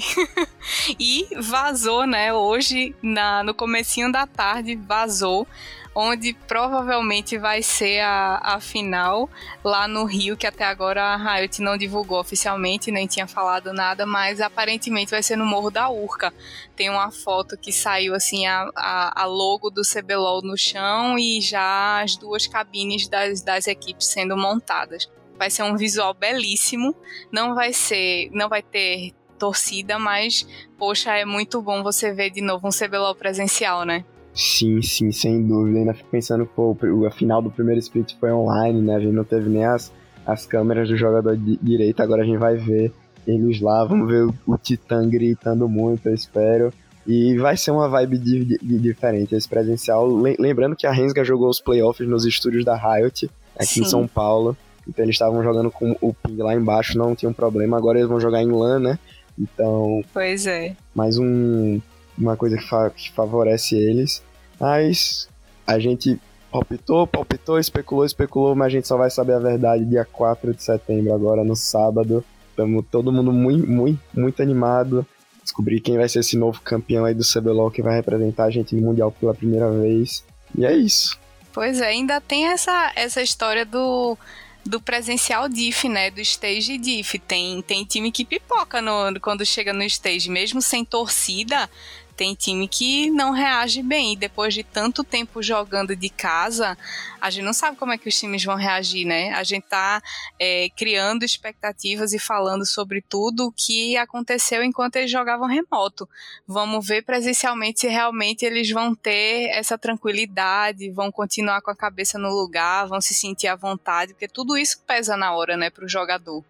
e 1.00 1.28
vazou, 1.42 2.06
né? 2.06 2.34
Hoje, 2.34 2.96
na, 3.02 3.44
no 3.44 3.54
comecinho 3.54 4.12
da 4.12 4.26
tarde, 4.26 4.76
vazou 4.76 5.48
onde 5.96 6.34
provavelmente 6.34 7.38
vai 7.38 7.64
ser 7.64 8.02
a, 8.02 8.42
a 8.44 8.60
final 8.60 9.30
lá 9.64 9.88
no 9.88 10.04
Rio, 10.04 10.36
que 10.36 10.46
até 10.46 10.66
agora 10.66 11.02
a 11.02 11.16
Riot 11.16 11.62
não 11.62 11.78
divulgou 11.78 12.20
oficialmente, 12.20 12.92
nem 12.92 13.08
tinha 13.08 13.26
falado 13.26 13.72
nada, 13.72 14.06
mas 14.06 14.42
aparentemente 14.42 15.12
vai 15.12 15.24
ser 15.24 15.38
no 15.38 15.46
Morro 15.46 15.72
da 15.72 15.90
Urca. 15.90 16.34
Tem 16.76 16.90
uma 16.90 17.12
foto 17.12 17.58
que 17.58 17.72
saiu 17.72 18.14
assim, 18.14 18.46
a, 18.46 18.70
a, 18.76 19.22
a 19.24 19.26
logo 19.26 19.70
do 19.70 19.84
CBLOL 19.84 20.42
no 20.42 20.58
chão 20.58 21.18
e 21.18 21.40
já 21.40 22.04
as 22.04 22.18
duas 22.18 22.46
cabines 22.46 23.08
das, 23.08 23.42
das 23.42 23.66
equipes 23.66 24.08
sendo 24.08 24.36
montadas. 24.36 25.10
Vai 25.38 25.50
ser 25.50 25.64
um 25.64 25.76
visual 25.76 26.14
belíssimo. 26.14 26.96
Não 27.32 27.56
vai 27.56 27.74
ser, 27.74 28.30
não 28.32 28.50
vai 28.50 28.62
ter 28.62 29.14
torcida, 29.38 30.00
mas 30.00 30.48
poxa, 30.78 31.12
é 31.12 31.26
muito 31.26 31.62
bom 31.62 31.84
você 31.84 32.14
ver 32.14 32.30
de 32.30 32.42
novo 32.42 32.68
um 32.68 32.72
CBLOL 32.72 33.16
presencial, 33.16 33.86
né? 33.86 34.04
Sim, 34.34 34.82
sim, 34.82 35.12
sem 35.12 35.42
dúvida. 35.42 35.80
Ainda 35.80 35.94
fico 35.94 36.10
pensando, 36.10 36.46
pô, 36.46 36.76
a 37.08 37.12
final 37.12 37.42
do 37.42 37.50
primeiro 37.50 37.80
split 37.80 38.16
foi 38.20 38.32
online, 38.32 38.82
né? 38.82 38.96
A 38.96 39.00
gente 39.00 39.14
não 39.14 39.24
teve 39.24 39.50
nem 39.50 39.66
as, 39.66 39.92
as 40.26 40.46
câmeras 40.46 40.90
do 40.90 40.98
jogador 40.98 41.38
de 41.38 41.58
direita, 41.58 42.04
agora 42.04 42.24
a 42.24 42.26
gente 42.26 42.38
vai 42.38 42.58
ver 42.58 42.92
eles 43.26 43.60
lá, 43.60 43.84
vamos 43.86 44.08
ver 44.08 44.26
o, 44.26 44.34
o 44.46 44.58
Titã 44.58 45.08
gritando 45.08 45.68
muito, 45.68 46.08
eu 46.08 46.14
espero. 46.14 46.74
E 47.08 47.38
vai 47.38 47.56
ser 47.56 47.72
uma 47.72 47.88
vibe 47.88 48.18
de, 48.18 48.46
de, 48.46 48.58
de 48.58 48.80
diferente 48.80 49.36
esse 49.36 49.48
presencial. 49.48 50.08
Lembrando 50.40 50.76
que 50.76 50.88
a 50.88 50.92
Rensga 50.92 51.24
jogou 51.24 51.50
os 51.50 51.62
playoffs 51.62 52.08
nos 52.08 52.26
estúdios 52.26 52.66
da 52.66 52.76
Riot, 52.76 53.30
aqui 53.56 53.76
Sim. 53.76 53.82
em 53.82 53.86
São 53.86 54.08
Paulo. 54.08 54.58
Então 54.88 55.04
eles 55.04 55.16
estavam 55.16 55.44
jogando 55.44 55.72
com 55.72 55.96
o 56.02 56.14
ping 56.14 56.38
lá 56.38 56.56
embaixo, 56.56 56.98
não 56.98 57.16
tinha 57.16 57.30
um 57.30 57.34
problema. 57.34 57.78
Agora 57.78 57.98
eles 57.98 58.10
vão 58.10 58.20
jogar 58.20 58.42
em 58.42 58.52
LAN, 58.52 58.80
né? 58.80 59.00
Então. 59.38 60.02
Pois 60.14 60.46
é. 60.48 60.76
Mais 60.94 61.18
um, 61.18 61.82
uma 62.18 62.38
coisa 62.38 62.58
que, 62.58 62.68
fa 62.68 62.90
que 62.90 63.12
favorece 63.12 63.76
eles. 63.76 64.24
Mas 64.60 65.28
a 65.66 65.80
gente 65.80 66.20
palpitou, 66.52 67.06
palpitou, 67.06 67.60
especulou, 67.60 68.06
especulou, 68.06 68.56
mas 68.56 68.68
a 68.68 68.70
gente 68.70 68.88
só 68.88 68.98
vai 68.98 69.10
saber 69.10 69.34
a 69.34 69.40
verdade 69.40 69.86
dia 69.86 70.06
4 70.06 70.54
de 70.54 70.64
setembro, 70.64 71.14
agora 71.14 71.44
no 71.44 71.56
sábado. 71.56 72.24
Estamos 72.50 72.86
todo 72.90 73.12
mundo 73.12 73.34
muito, 73.34 73.70
muito, 73.70 74.00
muito 74.14 74.42
animado. 74.42 75.06
Descobrir 75.44 75.82
quem 75.82 75.98
vai 75.98 76.08
ser 76.08 76.20
esse 76.20 76.38
novo 76.38 76.62
campeão 76.62 77.04
aí 77.04 77.14
do 77.14 77.24
CBLOL 77.24 77.70
que 77.70 77.82
vai 77.82 77.96
representar 77.96 78.46
a 78.46 78.50
gente 78.50 78.74
no 78.76 78.82
Mundial 78.82 79.12
pela 79.12 79.34
primeira 79.34 79.70
vez. 79.70 80.24
E 80.58 80.66
é 80.66 80.74
isso. 80.74 81.20
Pois 81.54 81.82
é, 81.82 81.88
ainda 81.88 82.20
tem 82.22 82.48
essa, 82.48 82.92
essa 82.96 83.22
história 83.22 83.66
do, 83.66 84.18
do 84.66 84.82
presencial 84.82 85.48
diff, 85.48 85.88
né? 85.88 86.10
Do 86.10 86.20
stage 86.22 86.78
diff. 86.78 87.20
Tem, 87.20 87.62
tem 87.62 87.86
time 87.86 88.12
que 88.12 88.26
pipoca 88.26 88.82
no, 88.82 89.20
quando 89.22 89.46
chega 89.46 89.72
no 89.72 89.84
stage, 89.84 90.30
mesmo 90.30 90.62
sem 90.62 90.84
torcida 90.84 91.70
tem 92.16 92.34
time 92.34 92.68
que 92.68 93.10
não 93.12 93.32
reage 93.32 93.82
bem. 93.82 94.14
E 94.14 94.16
depois 94.16 94.54
de 94.54 94.64
tanto 94.64 95.04
tempo 95.04 95.44
jogando 95.44 95.96
de 95.96 96.10
casa, 96.10 96.78
a 97.20 97.30
gente 97.30 97.44
não 97.44 97.54
sabe 97.54 97.78
como 97.78 97.92
é 97.92 97.98
que 97.98 98.08
os 98.08 98.18
times 98.18 98.44
vão 98.44 98.56
reagir, 98.56 99.06
né? 99.06 99.32
A 99.34 99.44
gente 99.44 99.64
tá 99.64 100.02
é, 100.40 100.70
criando 100.70 101.24
expectativas 101.24 102.14
e 102.14 102.20
falando 102.20 102.66
sobre 102.66 103.02
tudo 103.02 103.48
o 103.48 103.52
que 103.52 103.98
aconteceu 103.98 104.64
enquanto 104.64 104.98
eles 104.98 105.12
jogavam 105.12 105.48
remoto. 105.48 106.08
Vamos 106.48 106.86
ver 106.88 107.04
presencialmente 107.04 107.82
se 107.82 107.88
realmente 107.88 108.46
eles 108.46 108.70
vão 108.70 108.96
ter 108.96 109.50
essa 109.50 109.78
tranquilidade, 109.78 110.92
vão 110.92 111.12
continuar 111.12 111.62
com 111.62 111.72
a 111.72 111.76
cabeça 111.76 112.18
no 112.18 112.30
lugar, 112.30 112.88
vão 112.88 113.02
se 113.02 113.14
sentir 113.14 113.48
à 113.48 113.56
vontade, 113.56 114.14
porque 114.14 114.28
tudo 114.28 114.58
isso 114.58 114.80
pesa 114.86 115.18
na 115.18 115.34
hora, 115.34 115.58
né, 115.58 115.70
para 115.70 115.86
o 115.86 115.90
jogador. 115.90 116.44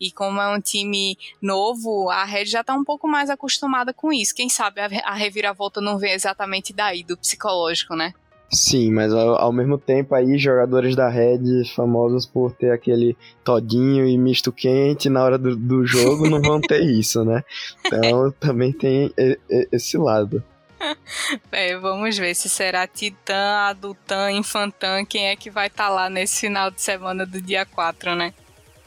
E 0.00 0.12
como 0.12 0.40
é 0.40 0.48
um 0.54 0.60
time 0.60 1.18
novo, 1.42 2.08
a 2.08 2.24
Red 2.24 2.46
já 2.46 2.60
está 2.60 2.74
um 2.74 2.84
pouco 2.84 3.08
mais 3.08 3.30
acostumada 3.30 3.92
com 3.92 4.12
isso. 4.12 4.34
Quem 4.34 4.48
sabe 4.48 4.80
a 4.80 5.07
a 5.08 5.14
reviravolta 5.14 5.80
não 5.80 5.98
vem 5.98 6.12
exatamente 6.12 6.70
daí, 6.70 7.02
do 7.02 7.16
psicológico, 7.16 7.96
né? 7.96 8.12
Sim, 8.52 8.92
mas 8.92 9.10
ao, 9.10 9.36
ao, 9.40 9.52
mesmo 9.52 9.78
tempo 9.78 10.14
aí, 10.14 10.36
jogadores 10.36 10.94
da 10.94 11.08
Red 11.08 11.64
famosos 11.74 12.26
por 12.26 12.52
ter 12.52 12.72
aquele 12.72 13.16
todinho 13.42 14.06
e 14.06 14.18
misto 14.18 14.52
quente 14.52 15.08
na 15.08 15.24
hora 15.24 15.38
do, 15.38 15.56
do 15.56 15.86
jogo 15.86 16.28
não 16.28 16.42
vão 16.42 16.60
ter 16.60 16.82
isso, 16.84 17.24
né? 17.24 17.42
Então 17.86 18.30
também 18.32 18.70
tem 18.70 19.10
esse 19.72 19.96
lado. 19.96 20.44
É, 21.50 21.76
vamos 21.76 22.16
ver 22.16 22.36
se 22.36 22.48
será 22.48 22.86
Titã, 22.86 23.66
Adultã, 23.68 24.30
Infantã, 24.30 25.04
quem 25.04 25.26
é 25.26 25.34
que 25.34 25.50
vai 25.50 25.66
estar 25.66 25.88
tá 25.88 25.90
lá 25.90 26.08
nesse 26.08 26.40
final 26.42 26.70
de 26.70 26.80
semana 26.80 27.26
do 27.26 27.42
dia 27.42 27.66
4, 27.66 28.14
né? 28.14 28.32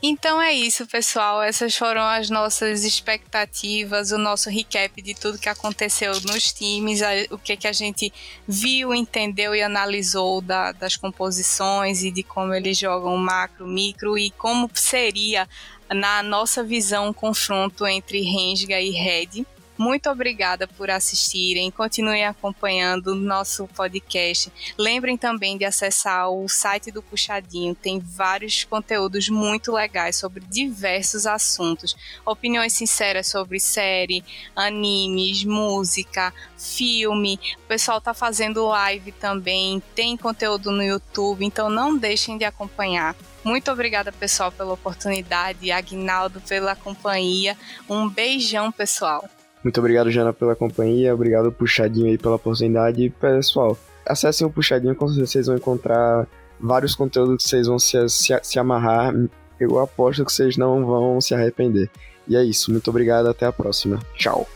Então 0.04 0.42
é 0.42 0.52
isso, 0.52 0.88
pessoal. 0.88 1.44
Essas 1.44 1.76
foram 1.76 2.02
as 2.02 2.28
nossas 2.28 2.84
expectativas, 2.84 4.12
o 4.12 4.18
nosso 4.18 4.50
recap 4.50 5.00
de 5.00 5.14
tudo 5.14 5.38
que 5.38 5.48
aconteceu 5.48 6.20
nos 6.22 6.52
times, 6.52 7.02
o 7.30 7.38
que, 7.38 7.56
que 7.56 7.68
a 7.68 7.72
gente 7.72 8.12
viu, 8.48 8.96
entendeu 8.96 9.54
e 9.54 9.62
analisou 9.62 10.42
da, 10.42 10.72
das 10.72 10.98
composições 10.98 12.04
e 12.04 12.10
de 12.10 12.24
como 12.24 12.52
eles 12.52 12.80
jogam 12.80 13.16
macro, 13.16 13.68
micro 13.68 14.18
e 14.18 14.32
como 14.32 14.68
seria, 14.74 15.48
na 15.88 16.24
nossa 16.24 16.64
visão, 16.64 17.10
um 17.10 17.14
confronto 17.14 17.86
entre 17.86 18.22
Renga 18.22 18.82
e 18.82 18.90
Red. 18.90 19.46
Muito 19.82 20.12
obrigada 20.12 20.68
por 20.68 20.92
assistirem. 20.92 21.72
Continuem 21.72 22.24
acompanhando 22.24 23.08
o 23.08 23.16
nosso 23.16 23.68
podcast. 23.70 24.54
Lembrem 24.78 25.18
também 25.18 25.58
de 25.58 25.66
acessar 25.66 26.30
o 26.30 26.48
site 26.48 26.92
do 26.92 27.02
Puxadinho. 27.02 27.74
Tem 27.74 27.98
vários 27.98 28.64
conteúdos 28.64 29.28
muito 29.28 29.72
legais 29.72 30.18
sobre 30.18 30.44
diversos 30.46 31.26
assuntos. 31.26 31.98
Opiniões 32.24 32.74
sinceras 32.74 33.26
sobre 33.26 33.60
série, 33.60 34.24
animes, 34.56 35.44
música, 35.44 36.32
filme. 36.60 37.40
O 37.66 37.68
pessoal 37.68 37.98
está 37.98 38.14
fazendo 38.14 38.68
live 38.68 39.12
também. 39.14 39.82
Tem 39.96 40.16
conteúdo 40.16 40.70
no 40.70 40.84
YouTube. 40.84 41.44
Então 41.44 41.72
não 41.72 41.98
deixem 41.98 42.38
de 42.38 42.46
acompanhar. 42.46 43.16
Muito 43.44 43.72
obrigada, 43.72 44.12
pessoal, 44.12 44.52
pela 44.52 44.74
oportunidade. 44.74 45.72
Agnaldo, 45.72 46.40
pela 46.42 46.76
companhia. 46.76 47.58
Um 47.90 48.08
beijão, 48.08 48.72
pessoal. 48.72 49.28
Muito 49.64 49.80
obrigado, 49.80 50.10
Jana, 50.10 50.34
pela 50.34 50.56
companhia. 50.56 51.14
Obrigado, 51.14 51.52
Puxadinho, 51.52 52.08
aí, 52.08 52.18
pela 52.18 52.36
oportunidade. 52.36 53.04
E, 53.04 53.10
pessoal, 53.10 53.78
acessem 54.06 54.46
o 54.46 54.50
Puxadinho, 54.50 54.96
com 54.96 55.08
certeza 55.08 55.32
vocês 55.32 55.48
vão 55.48 55.56
encontrar 55.56 56.28
vários 56.60 56.96
conteúdos 56.96 57.44
que 57.44 57.50
vocês 57.50 57.68
vão 57.68 57.80
se, 57.80 58.10
se, 58.10 58.40
se 58.42 58.60
amarrar. 58.60 59.14
Eu 59.60 59.80
aposto 59.80 60.26
que 60.26 60.34
vocês 60.34 60.58
não 60.58 60.86
vão 60.86 61.22
se 61.22 61.36
arrepender. 61.36 61.90
E 62.28 62.36
é 62.36 62.44
isso. 62.44 62.72
Muito 62.72 62.90
obrigado. 62.90 63.28
Até 63.28 63.46
a 63.46 63.52
próxima. 63.52 64.00
Tchau. 64.16 64.48